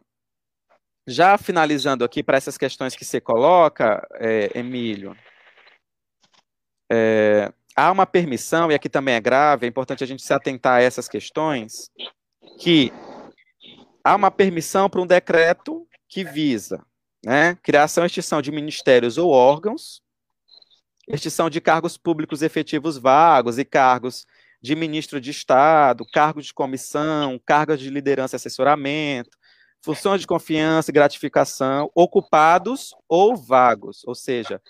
[1.08, 5.16] já finalizando aqui para essas questões que você coloca, é, Emílio,
[6.88, 10.78] é, há uma permissão, e aqui também é grave, é importante a gente se atentar
[10.78, 11.90] a essas questões,
[12.60, 12.92] que
[14.04, 16.86] há uma permissão para um decreto que visa
[17.24, 20.02] né, criação e extinção de ministérios ou órgãos,
[21.08, 24.26] extinção de cargos públicos efetivos vagos e cargos
[24.60, 29.36] de ministro de Estado, cargos de comissão, cargos de liderança e assessoramento,
[29.84, 34.62] funções de confiança e gratificação, ocupados ou vagos, ou seja,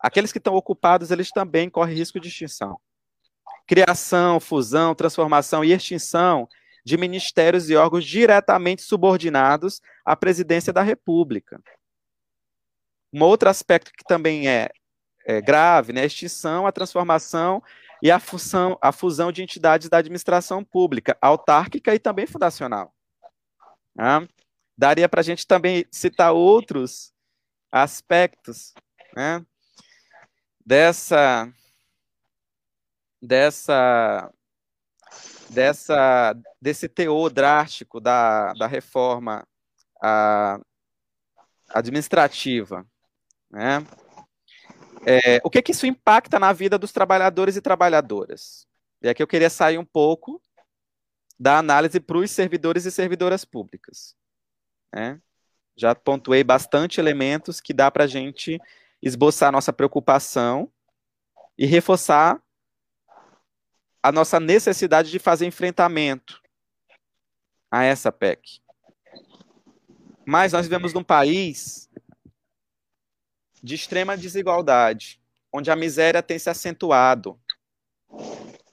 [0.00, 2.76] aqueles que estão ocupados, eles também correm risco de extinção.
[3.66, 6.48] Criação, fusão, transformação e extinção
[6.84, 11.60] de ministérios e órgãos diretamente subordinados à presidência da República.
[13.12, 14.70] Um outro aspecto que também é,
[15.24, 17.62] é grave, né, a extinção, a transformação
[18.02, 22.94] e a fusão, a fusão de entidades da administração pública, autárquica e também fundacional.
[23.94, 24.28] Né?
[24.76, 27.12] Daria para a gente também citar outros
[27.72, 28.74] aspectos
[29.14, 29.44] né,
[30.64, 31.50] dessa,
[33.22, 34.30] dessa,
[35.48, 39.46] dessa, desse teor drástico da, da reforma
[40.02, 40.60] a,
[41.70, 42.86] administrativa.
[43.50, 43.84] Né?
[45.06, 48.66] É, o que, que isso impacta na vida dos trabalhadores e trabalhadoras?
[49.00, 50.40] E aqui eu queria sair um pouco
[51.38, 54.16] da análise para os servidores e servidoras públicas.
[54.92, 55.20] Né?
[55.76, 58.58] Já pontuei bastante elementos que dá para a gente
[59.02, 60.72] esboçar nossa preocupação
[61.58, 62.42] e reforçar
[64.02, 66.40] a nossa necessidade de fazer enfrentamento
[67.70, 68.60] a essa PEC.
[70.24, 71.85] Mas nós vivemos num país
[73.62, 75.20] de extrema desigualdade,
[75.52, 77.38] onde a miséria tem se acentuado,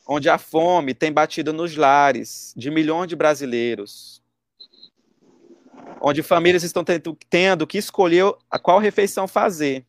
[0.08, 4.22] onde a fome tem batido nos lares de milhões de brasileiros,
[6.02, 9.86] onde famílias estão tendo, tendo que escolher a qual refeição fazer,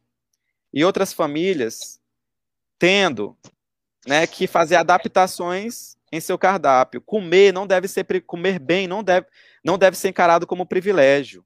[0.73, 2.01] e outras famílias
[2.79, 3.37] tendo
[4.07, 7.01] né, que fazer adaptações em seu cardápio.
[7.01, 9.27] Comer não deve ser comer bem não deve
[9.65, 11.45] não deve ser encarado como privilégio,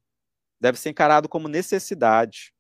[0.61, 2.53] deve ser encarado como necessidade.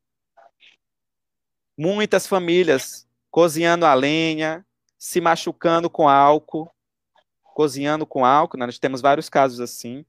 [1.78, 4.66] Muitas famílias cozinhando a lenha,
[4.98, 6.68] se machucando com álcool,
[7.54, 8.66] cozinhando com álcool, né?
[8.66, 10.04] nós temos vários casos assim.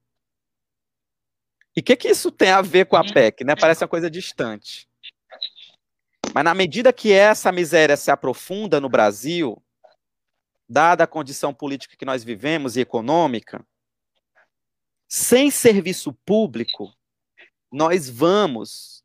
[1.75, 3.43] E o que, que isso tem a ver com a PEC?
[3.43, 3.55] Né?
[3.55, 4.89] Parece uma coisa distante.
[6.33, 9.61] Mas na medida que essa miséria se aprofunda no Brasil,
[10.67, 13.63] dada a condição política que nós vivemos e econômica,
[15.07, 16.93] sem serviço público,
[17.71, 19.03] nós vamos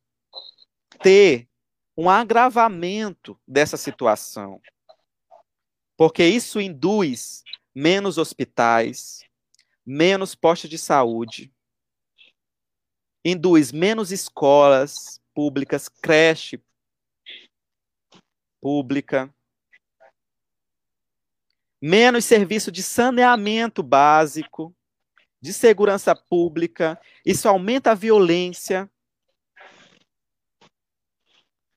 [1.02, 1.48] ter
[1.97, 4.61] um agravamento dessa situação.
[5.97, 9.24] Porque isso induz menos hospitais,
[9.86, 11.53] menos postos de saúde,
[13.24, 16.62] induz menos escolas públicas, creche
[18.61, 19.32] pública,
[21.80, 24.74] menos serviço de saneamento básico,
[25.40, 28.90] de segurança pública, isso aumenta a violência,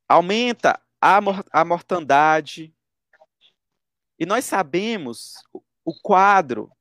[0.08, 2.74] aumenta a mortandade.
[4.20, 5.34] E nós sabemos
[5.86, 6.72] o quadro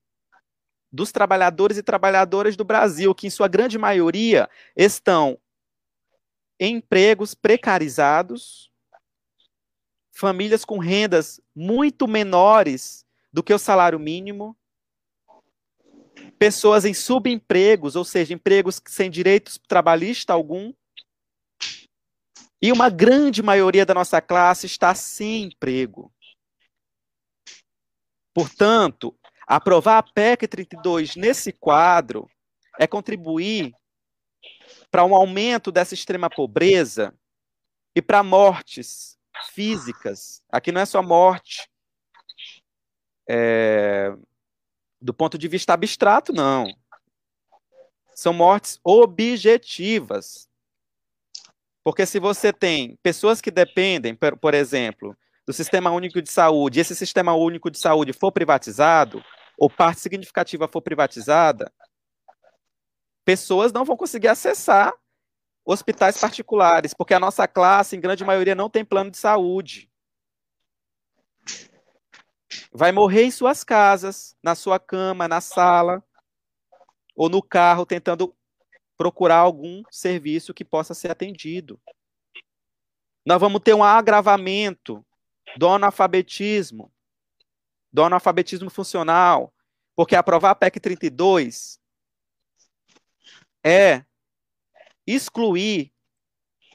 [0.90, 5.38] dos trabalhadores e trabalhadoras do Brasil, que em sua grande maioria estão
[6.58, 8.70] em empregos precarizados,
[10.12, 14.56] famílias com rendas muito menores do que o salário mínimo,
[16.38, 20.72] pessoas em subempregos, ou seja, empregos sem direitos trabalhista algum,
[22.66, 26.12] e uma grande maioria da nossa classe está sem emprego.
[28.34, 32.28] Portanto, aprovar a PEC 32 nesse quadro
[32.76, 33.72] é contribuir
[34.90, 37.16] para um aumento dessa extrema pobreza
[37.94, 39.16] e para mortes
[39.52, 40.42] físicas.
[40.50, 41.70] Aqui não é só morte
[43.28, 44.12] é,
[45.00, 46.66] do ponto de vista abstrato, não.
[48.12, 50.48] São mortes objetivas.
[51.86, 55.16] Porque se você tem pessoas que dependem, por, por exemplo,
[55.46, 59.24] do Sistema Único de Saúde, e esse Sistema Único de Saúde for privatizado,
[59.56, 61.72] ou parte significativa for privatizada,
[63.24, 64.92] pessoas não vão conseguir acessar
[65.64, 69.88] hospitais particulares, porque a nossa classe, em grande maioria, não tem plano de saúde.
[72.72, 76.02] Vai morrer em suas casas, na sua cama, na sala,
[77.14, 78.34] ou no carro, tentando
[78.96, 81.80] procurar algum serviço que possa ser atendido.
[83.24, 85.04] Nós vamos ter um agravamento
[85.56, 86.92] do analfabetismo,
[87.92, 89.52] do analfabetismo funcional,
[89.94, 91.80] porque aprovar a PEC 32
[93.64, 94.04] é
[95.06, 95.92] excluir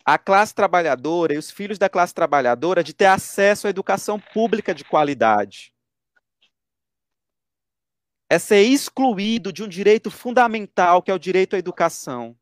[0.03, 4.73] a classe trabalhadora e os filhos da classe trabalhadora de ter acesso à educação pública
[4.73, 5.73] de qualidade.
[8.31, 12.33] É ser excluído de um direito fundamental, que é o direito à educação.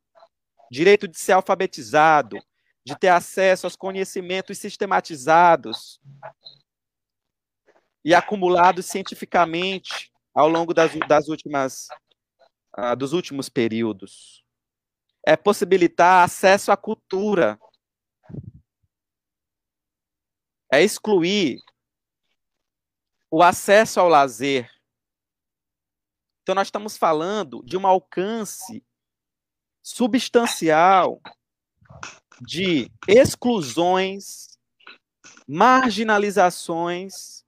[0.70, 2.38] Direito de ser alfabetizado,
[2.86, 6.00] de ter acesso aos conhecimentos sistematizados
[8.06, 11.88] e acumulados cientificamente ao longo das, das últimas,
[12.78, 14.44] uh, dos últimos períodos
[15.26, 17.60] é possibilitar acesso à cultura.
[20.72, 21.60] É excluir
[23.30, 24.70] o acesso ao lazer.
[26.50, 28.84] Então, nós estamos falando de um alcance
[29.84, 31.22] substancial
[32.42, 34.58] de exclusões,
[35.48, 37.46] marginalizações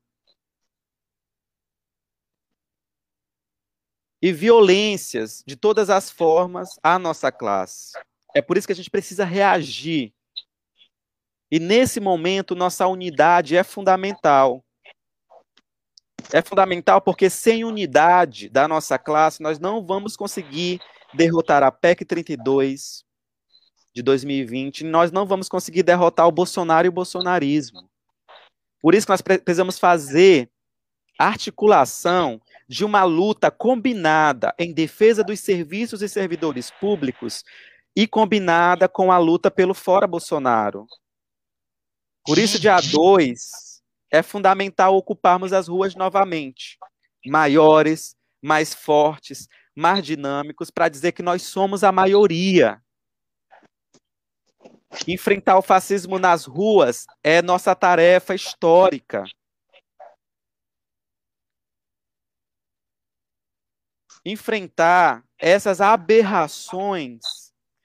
[4.22, 7.98] e violências de todas as formas à nossa classe.
[8.36, 10.14] É por isso que a gente precisa reagir.
[11.50, 14.64] E nesse momento, nossa unidade é fundamental.
[16.32, 20.80] É fundamental porque sem unidade da nossa classe, nós não vamos conseguir
[21.14, 23.04] derrotar a PEC 32
[23.94, 27.90] de 2020, nós não vamos conseguir derrotar o Bolsonaro e o bolsonarismo.
[28.82, 30.50] Por isso que nós precisamos fazer
[31.20, 37.44] articulação de uma luta combinada em defesa dos serviços e servidores públicos
[37.96, 40.88] e combinada com a luta pelo fora Bolsonaro.
[42.26, 43.71] Por isso, dia 2
[44.12, 46.78] é fundamental ocuparmos as ruas novamente,
[47.26, 52.82] maiores, mais fortes, mais dinâmicos, para dizer que nós somos a maioria.
[55.08, 59.24] Enfrentar o fascismo nas ruas é nossa tarefa histórica.
[64.26, 67.22] enfrentar essas aberrações,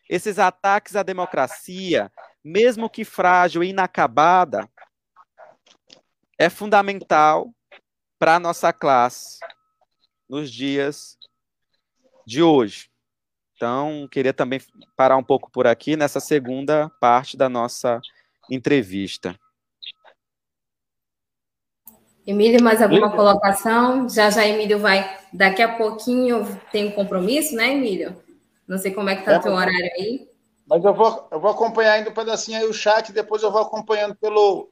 [0.09, 2.11] esses ataques à democracia,
[2.45, 4.68] mesmo que frágil e inacabada,
[6.39, 7.51] é fundamental
[8.18, 9.39] para a nossa classe
[10.28, 11.16] nos dias
[12.26, 12.91] de hoje.
[13.55, 14.61] Então, queria também
[14.97, 18.01] parar um pouco por aqui nessa segunda parte da nossa
[18.51, 19.34] entrevista.
[22.26, 24.09] Emílio, mais alguma colocação?
[24.09, 28.20] Já já Emílio vai, daqui a pouquinho tem um compromisso, né, Emílio?
[28.66, 30.28] Não sei como é que está é, o teu horário aí.
[30.66, 33.62] Mas eu vou, eu vou acompanhar ainda um pedacinho aí o chat, depois eu vou
[33.62, 34.68] acompanhando pelo,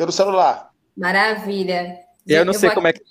[0.00, 0.70] pelo celular.
[0.96, 1.98] Maravilha.
[2.26, 3.02] Eu não eu sei como aqui...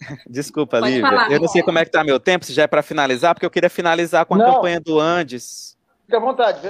[0.00, 0.30] é que.
[0.30, 1.10] Desculpa, Pode Lívia.
[1.10, 3.34] Falar, eu não sei como é que está meu tempo, se já é para finalizar,
[3.34, 4.54] porque eu queria finalizar com a não.
[4.54, 5.76] campanha do Andes.
[6.02, 6.60] Fique à vontade.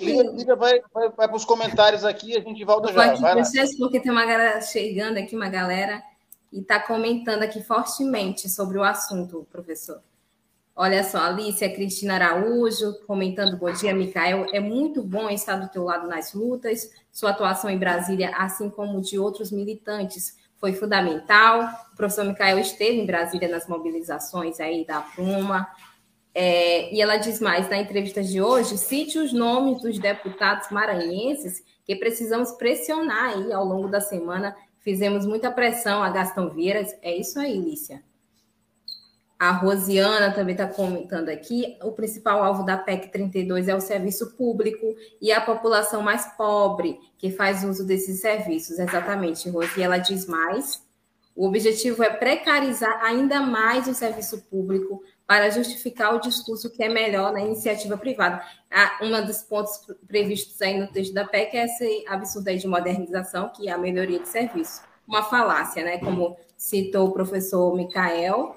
[0.00, 3.16] Lívia, vai, vai, vai para os comentários aqui e a gente volta já.
[3.16, 6.00] Vai processo, porque tem uma galera chegando aqui, uma galera,
[6.52, 10.00] e está comentando aqui fortemente sobre o assunto, professor.
[10.80, 14.46] Olha só, Alicia Cristina Araújo comentando, bom dia, Micael.
[14.52, 16.88] É muito bom estar do teu lado nas lutas.
[17.10, 21.68] Sua atuação em Brasília, assim como de outros militantes, foi fundamental.
[21.92, 25.66] O professor Micael esteve em Brasília nas mobilizações aí da Pruma.
[26.32, 31.60] É, e ela diz mais na entrevista de hoje: cite os nomes dos deputados maranhenses
[31.84, 34.54] que precisamos pressionar aí ao longo da semana.
[34.78, 36.94] Fizemos muita pressão a Gastão Vieiras.
[37.02, 38.00] É isso aí, Lícia.
[39.38, 41.76] A Rosiana também está comentando aqui.
[41.82, 46.98] O principal alvo da PEC 32 é o serviço público e a população mais pobre
[47.16, 48.80] que faz uso desses serviços.
[48.80, 49.80] Exatamente, Rosi.
[49.80, 50.82] Ela diz mais.
[51.36, 56.88] O objetivo é precarizar ainda mais o serviço público para justificar o discurso que é
[56.88, 58.42] melhor na iniciativa privada.
[58.68, 59.78] Ah, um dos pontos
[60.08, 63.78] previstos aí no texto da PEC é esse absurdo aí de modernização, que é a
[63.78, 64.82] melhoria de serviço.
[65.06, 65.98] Uma falácia, né?
[65.98, 68.56] Como citou o professor Micael.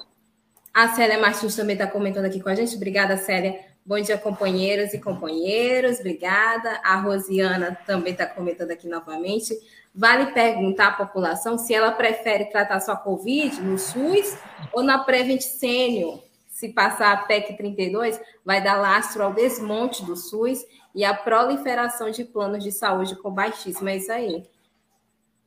[0.73, 2.75] A Célia Martins também está comentando aqui com a gente.
[2.75, 5.99] Obrigada, Célia, Bom dia, companheiras e companheiros.
[5.99, 6.79] Obrigada.
[6.83, 9.57] A Rosiana também está comentando aqui novamente.
[9.93, 14.37] Vale perguntar à população se ela prefere tratar sua Covid no SUS
[14.71, 16.21] ou na Prevent Senior.
[16.47, 20.63] Se passar a PEC 32, vai dar lastro ao desmonte do SUS
[20.93, 23.89] e à proliferação de planos de saúde com baixíssimo.
[23.89, 24.43] É isso aí.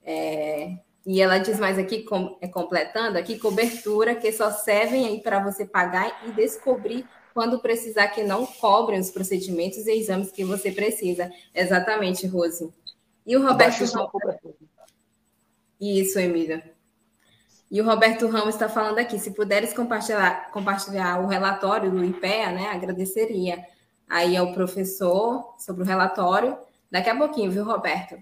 [0.03, 0.77] É...
[1.07, 2.37] E ela diz mais aqui, com...
[2.41, 8.09] é, completando aqui, cobertura que só servem aí para você pagar e descobrir quando precisar
[8.09, 11.31] que não cobrem os procedimentos e exames que você precisa.
[11.55, 12.73] Exatamente, Rose.
[13.27, 14.13] E o Roberto Ramos...
[15.81, 16.73] Isso, Emília.
[17.71, 22.53] E o Roberto Ramos está falando aqui, se puderes compartilhar, compartilhar o relatório do IPEA,
[22.53, 23.65] né, agradeceria.
[24.09, 26.57] Aí é o professor sobre o relatório.
[26.91, 28.17] Daqui a pouquinho, viu, Roberto?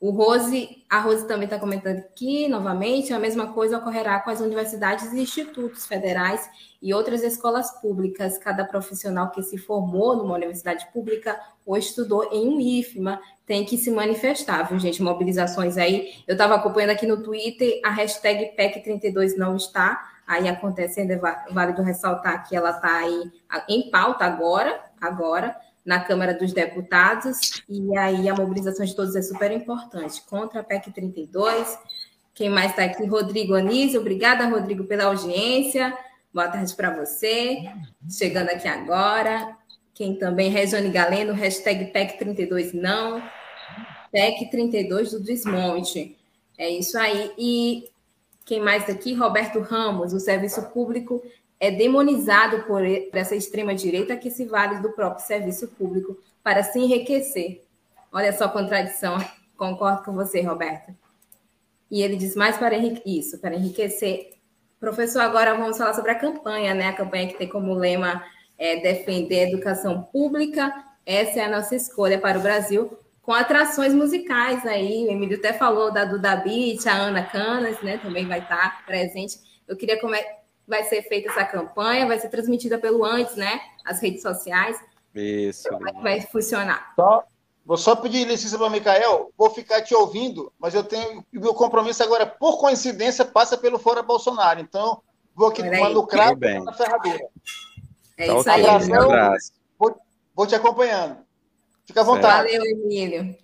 [0.00, 4.40] O Rose, a Rose também está comentando aqui, novamente, a mesma coisa ocorrerá com as
[4.40, 6.48] universidades e institutos federais
[6.80, 8.38] e outras escolas públicas.
[8.38, 13.76] Cada profissional que se formou numa universidade pública ou estudou em um IFMA tem que
[13.76, 15.02] se manifestar, viu, gente?
[15.02, 16.22] Mobilizações aí.
[16.28, 21.20] Eu estava acompanhando aqui no Twitter, a hashtag PEC32 não está aí acontecendo, é
[21.50, 23.32] válido ressaltar que ela está aí
[23.68, 25.56] em pauta agora, agora,
[25.88, 30.20] na Câmara dos Deputados, e aí a mobilização de todos é super importante.
[30.28, 31.78] Contra a PEC 32.
[32.34, 33.06] Quem mais está aqui?
[33.06, 33.98] Rodrigo Anísio.
[33.98, 35.96] Obrigada, Rodrigo, pela audiência.
[36.30, 37.62] Boa tarde para você.
[38.06, 39.56] Chegando aqui agora.
[39.94, 40.50] Quem também?
[40.50, 43.22] Regiane Galeno, hashtag PEC 32 não.
[44.12, 46.18] PEC 32 do Desmonte.
[46.58, 47.32] É isso aí.
[47.38, 47.88] E
[48.44, 49.14] quem mais está aqui?
[49.14, 51.22] Roberto Ramos, o serviço público
[51.60, 52.82] é demonizado por
[53.12, 57.64] essa extrema-direita que se vale do próprio serviço público para se enriquecer.
[58.12, 59.18] Olha só a contradição.
[59.56, 60.94] Concordo com você, Roberto.
[61.90, 64.34] E ele diz mais para isso, para enriquecer.
[64.78, 66.88] Professor, agora vamos falar sobre a campanha, né?
[66.88, 68.22] A campanha que tem como lema
[68.56, 70.72] é, defender a educação pública.
[71.04, 75.06] Essa é a nossa escolha para o Brasil, com atrações musicais aí.
[75.06, 77.98] O Emílio até falou da Duda Beat, a Ana Canas, né?
[77.98, 79.38] Também vai estar presente.
[79.66, 79.98] Eu queria
[80.68, 83.60] vai ser feita essa campanha, vai ser transmitida pelo antes, né?
[83.84, 84.78] As redes sociais.
[85.14, 85.68] Isso.
[85.70, 86.92] Como é que vai funcionar?
[86.94, 87.24] Só,
[87.64, 91.20] vou só pedir licença para o Micael, vou ficar te ouvindo, mas eu tenho.
[91.20, 94.60] O meu compromisso agora, por coincidência, passa pelo Fora Bolsonaro.
[94.60, 95.00] Então,
[95.34, 97.26] vou aqui tomando o cravo na ferradura.
[98.18, 98.62] É tá isso aí.
[98.62, 99.52] Um abraço.
[99.78, 99.96] Vou,
[100.34, 101.16] vou, te acompanhando.
[101.86, 102.52] Fica à vontade.
[102.52, 103.34] Valeu, Emílio.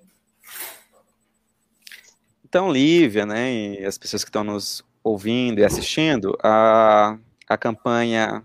[2.44, 8.42] Então, Lívia, né, e as pessoas que estão nos ouvindo e assistindo, a, a campanha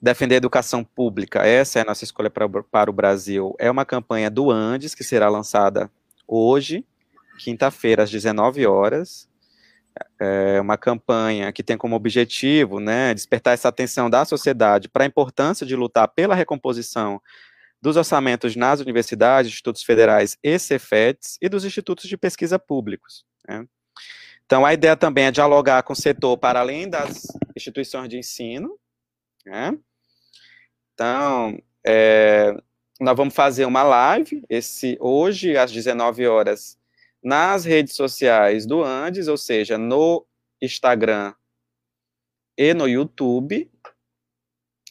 [0.00, 3.84] Defender a Educação Pública, essa é a nossa escolha para, para o Brasil, é uma
[3.84, 5.90] campanha do Andes, que será lançada
[6.28, 6.84] hoje,
[7.38, 9.28] quinta-feira, às 19 horas.
[10.20, 15.06] É uma campanha que tem como objetivo né, despertar essa atenção da sociedade para a
[15.06, 17.20] importância de lutar pela recomposição
[17.80, 23.24] dos orçamentos nas universidades, institutos federais e CEFETs e dos institutos de pesquisa públicos.
[23.48, 23.66] Né.
[24.46, 27.26] Então, a ideia também é dialogar com o setor para além das
[27.56, 28.78] instituições de ensino.
[29.44, 29.76] Né?
[30.94, 32.56] Então, é,
[33.00, 36.78] nós vamos fazer uma live esse hoje às 19 horas
[37.22, 40.24] nas redes sociais do Andes, ou seja, no
[40.62, 41.34] Instagram
[42.56, 43.68] e no YouTube.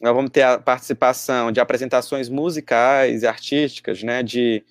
[0.02, 4.62] Nós vamos ter a participação de apresentações musicais e artísticas, né, de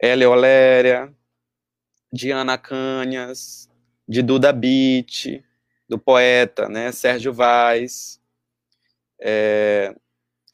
[0.00, 1.14] Elia Oléria,
[2.12, 3.70] de Ana Canhas,
[4.12, 5.42] de Duda Beat,
[5.88, 8.20] do poeta, né, Sérgio Vaz.
[9.18, 9.94] É,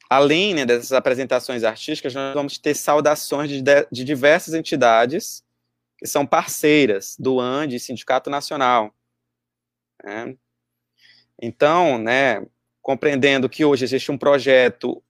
[0.09, 5.43] além né, dessas apresentações artísticas, nós vamos ter saudações de, de diversas entidades
[5.97, 8.95] que são parceiras do ANDE, Sindicato Nacional.
[10.01, 10.37] Né?
[11.41, 12.45] Então, né,
[12.81, 15.03] compreendendo que hoje existe um projeto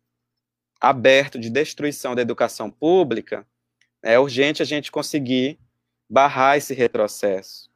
[0.81, 3.45] aberto de destruição da educação pública,
[4.01, 5.59] é urgente a gente conseguir
[6.09, 7.68] barrar esse retrocesso.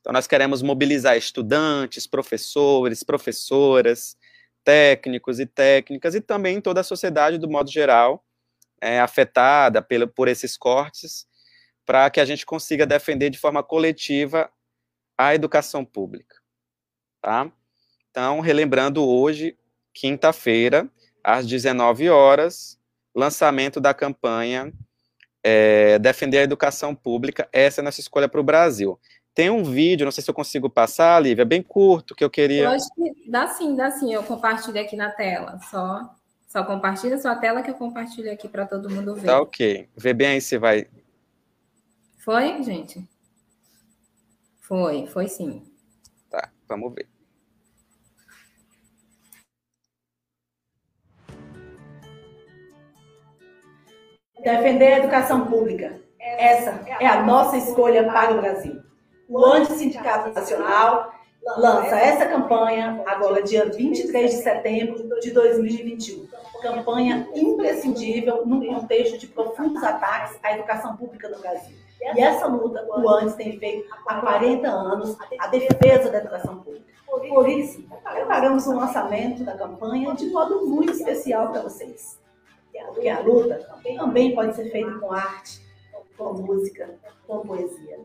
[0.00, 4.16] Então, nós queremos mobilizar estudantes, professores, professoras,
[4.64, 8.24] técnicos e técnicas, e também toda a sociedade, do modo geral,
[8.80, 11.26] é, afetada pelo, por esses cortes,
[11.84, 14.50] para que a gente consiga defender de forma coletiva
[15.18, 16.36] a educação pública.
[17.20, 17.52] Tá?
[18.10, 19.56] Então, relembrando hoje,
[19.92, 20.88] quinta-feira,
[21.22, 22.78] às 19 horas,
[23.14, 24.72] lançamento da campanha
[25.42, 27.48] é, Defender a Educação Pública.
[27.52, 28.98] Essa é a nossa escolha para o Brasil.
[29.34, 32.64] Tem um vídeo, não sei se eu consigo passar, Lívia, bem curto, que eu queria.
[32.64, 34.12] Eu acho que dá sim, dá sim.
[34.12, 35.60] Eu compartilho aqui na tela.
[35.70, 36.14] Só,
[36.48, 39.26] só compartilha sua tela que eu compartilho aqui para todo mundo ver.
[39.26, 39.88] Tá ok.
[39.96, 40.88] Vê bem aí se vai.
[42.18, 43.08] Foi, gente?
[44.60, 45.62] Foi, foi sim.
[46.28, 47.08] Tá, vamos ver.
[54.42, 56.00] Defender a educação pública.
[56.18, 58.89] Essa é a nossa escolha para o Brasil.
[59.30, 61.14] O Antissindicato Nacional
[61.56, 66.26] lança essa campanha agora, dia 23 de setembro de 2021.
[66.60, 71.76] Campanha imprescindível num contexto de profundos ataques à educação pública no Brasil.
[72.00, 76.86] E essa luta o ANDES tem feito há 40 anos, a defesa da educação pública.
[77.06, 82.18] Por isso, preparamos um lançamento da campanha de modo muito especial para vocês.
[82.88, 83.64] Porque a luta
[83.96, 85.60] também pode ser feita com arte,
[86.18, 88.00] com música, com poesia.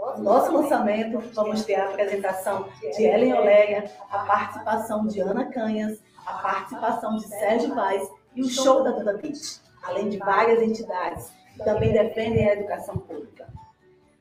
[0.00, 6.02] No nosso lançamento, vamos ter a apresentação de Ellen Oléria, a participação de Ana Canhas,
[6.24, 11.30] a participação de Sérgio Vaz e o show da Duda Beach, além de várias entidades
[11.54, 13.46] que também defendem a educação pública.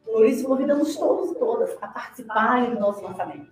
[0.04, 3.48] Por isso, convidamos todos e todas a participarem do nosso lançamento.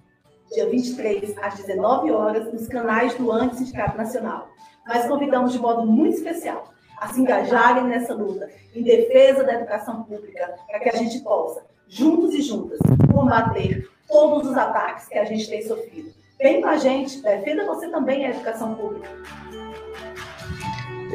[0.52, 4.50] Dia 23, às 19 horas, nos canais do Anti-Sindicato Nacional.
[4.86, 10.04] Mas convidamos de modo muito especial a se engajarem nessa luta em defesa da educação
[10.04, 12.80] pública, para que a gente possa, juntos e juntas,
[13.12, 16.12] combater todos os ataques que a gente tem sofrido.
[16.40, 19.10] Vem com a gente, defenda você também a educação pública.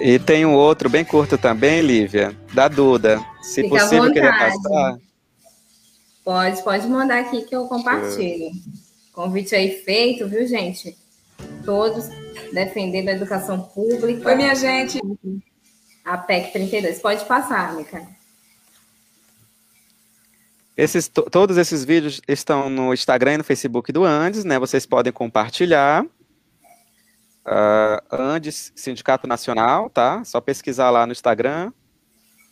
[0.00, 3.20] E tem um outro bem curto também, Lívia, da Duda.
[3.40, 4.98] Se Fica possível, queria passar.
[6.24, 8.50] Pode, pode mandar aqui que eu compartilho.
[9.12, 10.96] Convite aí feito, viu, gente?
[11.64, 12.08] Todos
[12.52, 14.28] defendendo a educação pública.
[14.28, 15.00] Oi, minha gente.
[16.04, 16.98] A PEC 32.
[17.00, 18.06] Pode passar, Mica.
[20.76, 24.58] Esses, todos esses vídeos estão no Instagram e no Facebook do Andes, né?
[24.58, 26.04] Vocês podem compartilhar.
[27.44, 30.24] Uh, Andes Sindicato Nacional, tá?
[30.24, 31.72] Só pesquisar lá no Instagram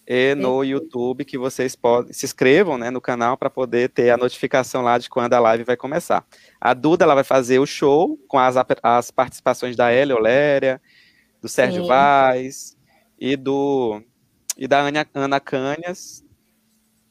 [0.06, 4.16] e no YouTube que vocês podem se inscrevam, né, no canal para poder ter a
[4.16, 6.24] notificação lá de quando a live vai começar.
[6.60, 10.82] A Duda ela vai fazer o show com as, as participações da Elia Oléria,
[11.40, 11.88] do Sérgio Sim.
[11.88, 12.76] Vaz
[13.20, 14.02] e do
[14.56, 16.24] e da Ana, Ana Canhas.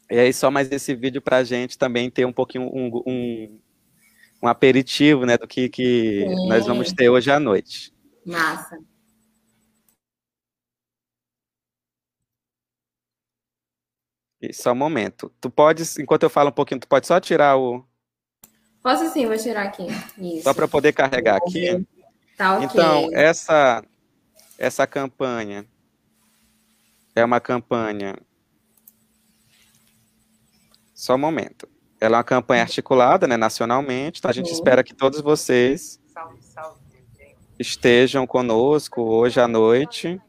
[0.10, 3.60] E aí só mais esse vídeo para a gente também ter um pouquinho um, um
[4.42, 7.94] um aperitivo, né, do que, que nós vamos ter hoje à noite.
[8.26, 8.80] Massa.
[14.42, 15.30] E só um momento.
[15.42, 17.86] Tu podes, enquanto eu falo um pouquinho, tu pode só tirar o.
[18.82, 19.86] Posso sim, vou tirar aqui.
[20.18, 20.44] Isso.
[20.44, 21.86] Só para poder carregar aqui.
[22.38, 22.66] Tá ok.
[22.66, 23.84] Então, essa,
[24.58, 25.68] essa campanha
[27.16, 28.16] é uma campanha.
[30.94, 31.68] Só um momento.
[32.00, 36.00] Ela é uma campanha articulada, né, nacionalmente, então a gente espera que todos vocês
[37.58, 40.20] estejam conosco hoje à noite.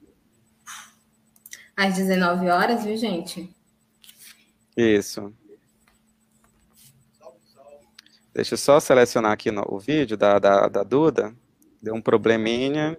[1.77, 3.55] Às 19 horas, viu, gente?
[4.77, 5.33] Isso.
[8.35, 11.35] Deixa eu só selecionar aqui no, o vídeo da, da, da Duda.
[11.83, 12.97] Deu um probleminha.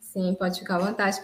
[0.00, 1.20] Sim, pode ficar à vontade.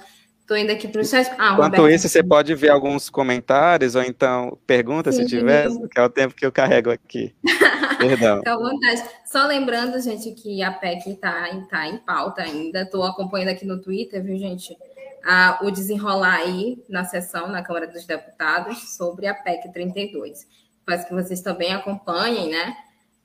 [0.49, 1.29] Estou indo aqui para o chat.
[1.37, 1.95] Ah, Enquanto Roberto.
[1.95, 6.35] isso, você pode ver alguns comentários, ou então perguntas se tiver, que é o tempo
[6.35, 7.35] que eu carrego aqui.
[8.01, 8.39] Perdão.
[8.39, 9.03] Fica à vontade.
[9.27, 12.81] Só lembrando, gente, que a PEC está tá em pauta ainda.
[12.81, 14.75] Estou acompanhando aqui no Twitter, viu, gente?
[15.23, 20.47] Ah, o desenrolar aí na sessão na Câmara dos Deputados sobre a PEC 32.
[20.87, 22.75] Peço que vocês também acompanhem, né?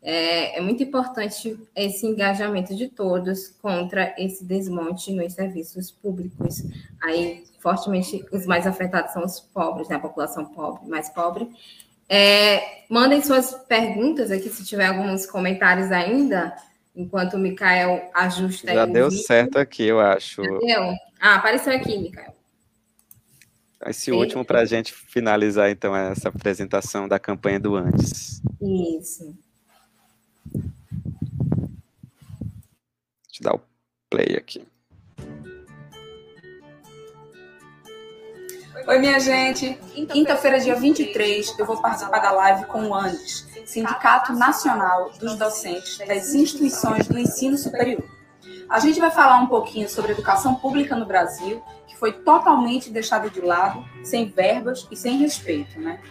[0.05, 6.61] É, é, muito importante esse engajamento de todos contra esse desmonte nos serviços públicos.
[7.01, 9.95] Aí, fortemente, os mais afetados são os pobres, né?
[9.95, 11.47] a população pobre, mais pobre.
[12.09, 16.53] É, mandem suas perguntas aqui, se tiver alguns comentários ainda,
[16.93, 18.73] enquanto o Mikael ajusta.
[18.73, 19.25] Já deu vídeo.
[19.25, 20.43] certo aqui, eu acho.
[20.43, 20.93] Já deu?
[21.17, 22.35] Ah, apareceu aqui, Mikael.
[23.85, 24.11] Esse Sim.
[24.11, 28.41] último para a gente finalizar, então, essa apresentação da campanha do Andes.
[28.61, 29.33] Isso.
[33.27, 33.61] Deixa eu dar o
[34.09, 34.65] play aqui.
[38.85, 39.79] Oi, minha gente.
[40.11, 45.99] Quinta-feira, dia 23, eu vou participar da live com o Andes, Sindicato Nacional dos Docentes
[45.99, 48.03] das Instituições do Ensino Superior.
[48.69, 53.29] A gente vai falar um pouquinho sobre educação pública no Brasil, que foi totalmente deixada
[53.29, 56.01] de lado, sem verbas e sem respeito, né?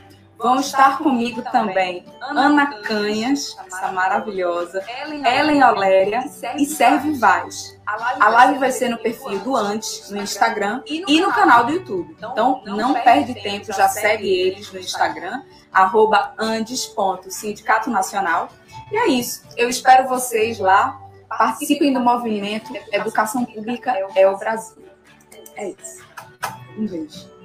[0.43, 4.85] Vão estar comigo também Ana Canhas, essa maravilhosa,
[5.25, 6.25] Ellen Oléria
[6.59, 7.79] e Serve Vaz.
[7.87, 12.17] A live vai ser no perfil do Antes, no Instagram e no canal do YouTube.
[12.19, 18.49] Então, não perde tempo, já segue eles no Instagram, arroba andes.sindicato nacional.
[18.91, 19.43] E é isso.
[19.57, 20.99] Eu espero vocês lá.
[21.29, 24.85] Participem do movimento Educação Pública é o Brasil.
[25.57, 26.05] É isso.
[26.77, 27.42] Um beijo.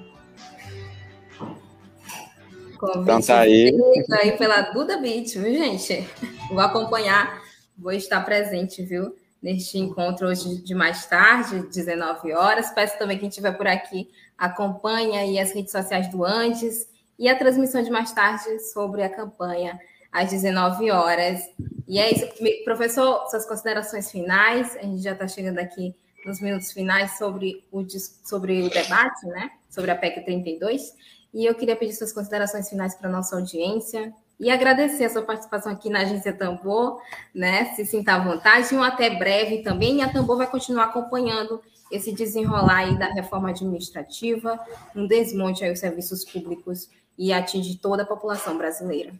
[2.78, 3.73] Convite então tá aí.
[4.21, 6.07] aí pela Duda Beat, viu, gente?
[6.49, 7.41] Vou acompanhar,
[7.78, 9.13] vou estar presente, viu?
[9.41, 12.69] neste encontro hoje de mais tarde, 19 horas.
[12.71, 17.28] Peço também que quem estiver por aqui acompanhe aí as redes sociais do Andes e
[17.28, 19.80] a transmissão de mais tarde sobre a campanha
[20.11, 21.41] às 19 horas.
[21.88, 22.28] E é isso,
[22.63, 24.75] professor, suas considerações finais.
[24.78, 27.86] A gente já está chegando aqui nos minutos finais sobre o,
[28.25, 29.51] sobre o debate, né?
[29.69, 30.93] Sobre a PEC 32.
[31.34, 35.23] E eu queria pedir suas considerações finais para a nossa audiência e agradecer a sua
[35.23, 37.01] participação aqui na Agência Tambor,
[37.34, 37.73] né?
[37.75, 39.97] Se sinta à vontade, um até breve também.
[39.97, 41.61] E a Tambor vai continuar acompanhando
[41.91, 44.59] esse desenrolar aí da reforma administrativa,
[44.95, 49.13] um desmonte aí os serviços públicos e atinge toda a população brasileira.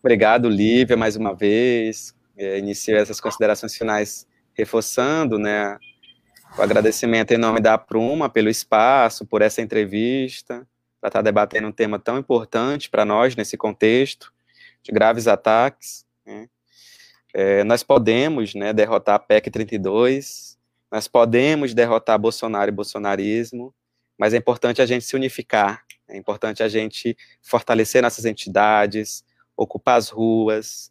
[0.00, 2.14] Obrigado, Lívia, mais uma vez.
[2.36, 5.78] É, inicio essas considerações finais reforçando, né,
[6.58, 10.66] o agradecimento em nome da Pruma pelo espaço, por essa entrevista,
[11.04, 14.32] para estar debatendo um tema tão importante para nós nesse contexto
[14.82, 16.06] de graves ataques.
[16.24, 16.48] Né.
[17.34, 20.58] É, nós podemos né, derrotar a PEC 32,
[20.90, 23.74] nós podemos derrotar Bolsonaro e bolsonarismo,
[24.16, 29.22] mas é importante a gente se unificar, é importante a gente fortalecer nossas entidades,
[29.54, 30.90] ocupar as ruas,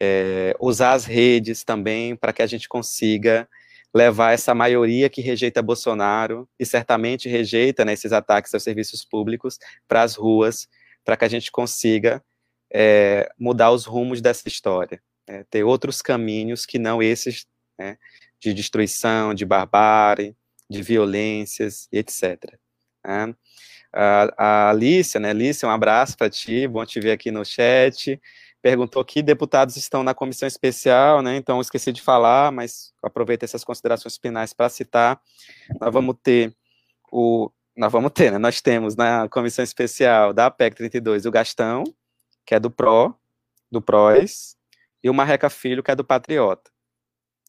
[0.00, 3.48] é, usar as redes também para que a gente consiga
[3.94, 9.58] levar essa maioria que rejeita Bolsonaro e certamente rejeita né, esses ataques aos serviços públicos
[9.86, 10.68] para as ruas,
[11.04, 12.22] para que a gente consiga
[12.72, 17.46] é, mudar os rumos dessa história, é, ter outros caminhos que não esses
[17.78, 17.96] né,
[18.40, 20.34] de destruição, de barbárie,
[20.68, 22.58] de violências etc.
[23.04, 23.34] Né?
[23.92, 25.30] A, a Alicia, né?
[25.30, 28.20] Alicia, um abraço para ti, bom te ver aqui no chat.
[28.64, 31.36] Perguntou que deputados estão na comissão especial, né?
[31.36, 35.20] Então, esqueci de falar, mas aproveito essas considerações finais para citar.
[35.78, 36.56] Nós vamos ter
[37.12, 37.50] o.
[37.76, 38.38] Nós vamos ter, né?
[38.38, 41.84] Nós temos na comissão especial da PEC 32 o Gastão,
[42.46, 43.14] que é do PRO,
[43.70, 44.56] do PROS,
[45.02, 46.70] e o Marreca Filho, que é do Patriota.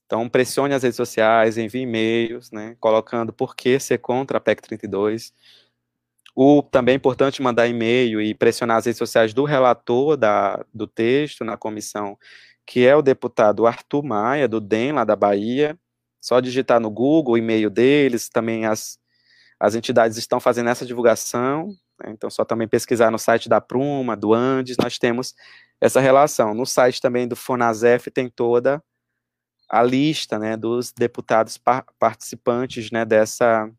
[0.06, 4.62] Então, pressione as redes sociais, envie e-mails, né, colocando por que ser contra a PEC
[4.64, 5.34] 32,
[6.36, 10.86] o, também é importante mandar e-mail e pressionar as redes sociais do relator da, do
[10.86, 12.18] texto na comissão,
[12.66, 15.80] que é o deputado Arthur Maia, do DEM, lá da Bahia.
[16.20, 19.00] Só digitar no Google o e-mail deles, também as,
[19.60, 21.68] as entidades estão fazendo essa divulgação,
[22.04, 25.36] né, então só também pesquisar no site da Pruma, do Andes, nós temos
[25.80, 26.54] essa relação.
[26.54, 28.84] No site também do Fonasef tem toda
[29.70, 33.70] a lista né, dos deputados par participantes né, dessa,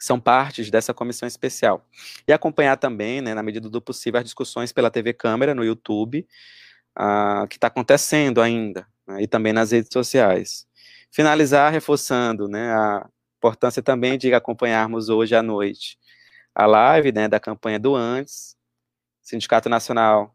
[0.00, 1.86] que são partes dessa comissão especial.
[2.26, 6.26] E acompanhar também, né, na medida do possível, as discussões pela TV Câmara no YouTube,
[6.98, 10.66] uh, que está acontecendo ainda, né, e também nas redes sociais.
[11.10, 15.98] Finalizar reforçando né, a importância também de acompanharmos hoje à noite
[16.54, 18.56] a live né, da campanha do Antes,
[19.22, 20.34] Sindicato Nacional,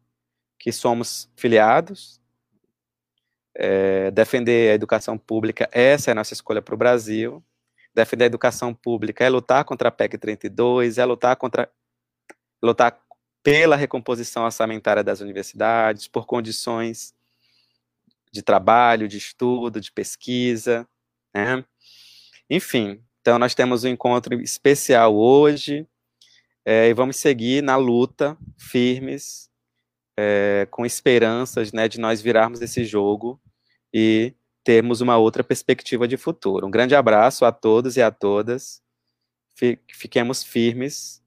[0.59, 2.21] que somos filiados,
[3.55, 7.43] é, defender a educação pública, essa é a nossa escolha para o Brasil,
[7.95, 11.69] defender a educação pública é lutar contra a PEC 32, é lutar contra
[12.61, 12.99] lutar
[13.41, 17.13] pela recomposição orçamentária das universidades, por condições
[18.31, 20.87] de trabalho, de estudo, de pesquisa,
[21.33, 21.63] né?
[22.49, 25.87] Enfim, então nós temos um encontro especial hoje
[26.65, 29.49] é, e vamos seguir na luta, firmes,
[30.17, 33.39] é, com esperanças, né, de nós virarmos esse jogo
[33.93, 34.33] e
[34.65, 36.65] termos uma outra perspectiva de futuro.
[36.65, 38.81] Um grande abraço a todos e a todas.
[39.87, 41.23] Fiquemos firmes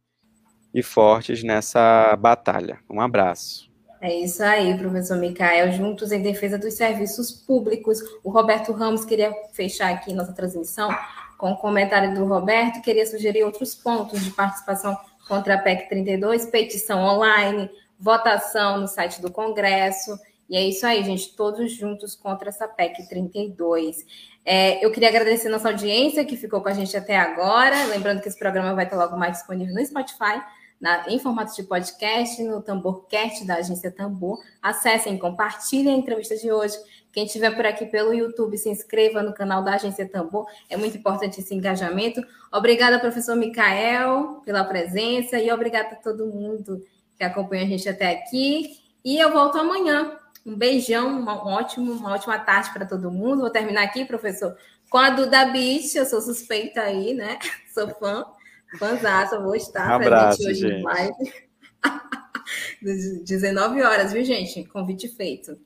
[0.74, 2.80] e fortes nessa batalha.
[2.90, 3.70] Um abraço.
[4.00, 8.00] É isso aí, professor Micael, juntos em defesa dos serviços públicos.
[8.22, 10.90] O Roberto Ramos queria fechar aqui nossa transmissão
[11.38, 14.96] com o comentário do Roberto, queria sugerir outros pontos de participação
[15.28, 20.18] contra a PEC 32, petição online, votação no site do Congresso,
[20.48, 24.04] e é isso aí, gente, todos juntos contra essa PEC 32.
[24.44, 27.84] É, eu queria agradecer nossa audiência que ficou com a gente até agora.
[27.84, 30.40] Lembrando que esse programa vai estar logo mais disponível no Spotify,
[30.80, 34.38] na, em formato de podcast, no Tamborcast da agência Tambor.
[34.62, 36.78] Acessem, compartilhem a entrevista de hoje.
[37.12, 40.46] Quem estiver por aqui pelo YouTube, se inscreva no canal da Agência Tambor.
[40.70, 42.22] É muito importante esse engajamento.
[42.52, 46.82] Obrigada, professor Micael, pela presença e obrigada a todo mundo
[47.16, 48.78] que acompanha a gente até aqui.
[49.04, 50.17] E eu volto amanhã
[50.48, 53.42] um beijão, um ótimo, uma ótima tarde para todo mundo.
[53.42, 54.56] Vou terminar aqui, professor,
[54.88, 55.94] com a Duda Beach.
[55.94, 57.38] Eu sou suspeita aí, né?
[57.74, 58.24] Sou fã,
[58.78, 60.82] fãzaça, vou estar um abraço, presente hoje gente.
[60.82, 61.32] live.
[63.24, 64.64] 19 horas, viu, gente?
[64.64, 65.56] Convite feito.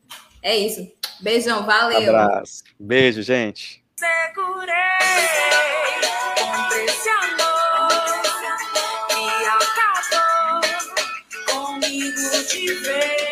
[0.42, 0.90] É isso.
[1.20, 2.14] Beijão, valeu.
[2.16, 2.64] Abraço.
[2.78, 3.82] Beijo, gente.
[3.96, 4.74] Segurei
[6.84, 7.88] esse amor
[9.08, 10.60] que acabou
[11.46, 13.31] comigo de vez.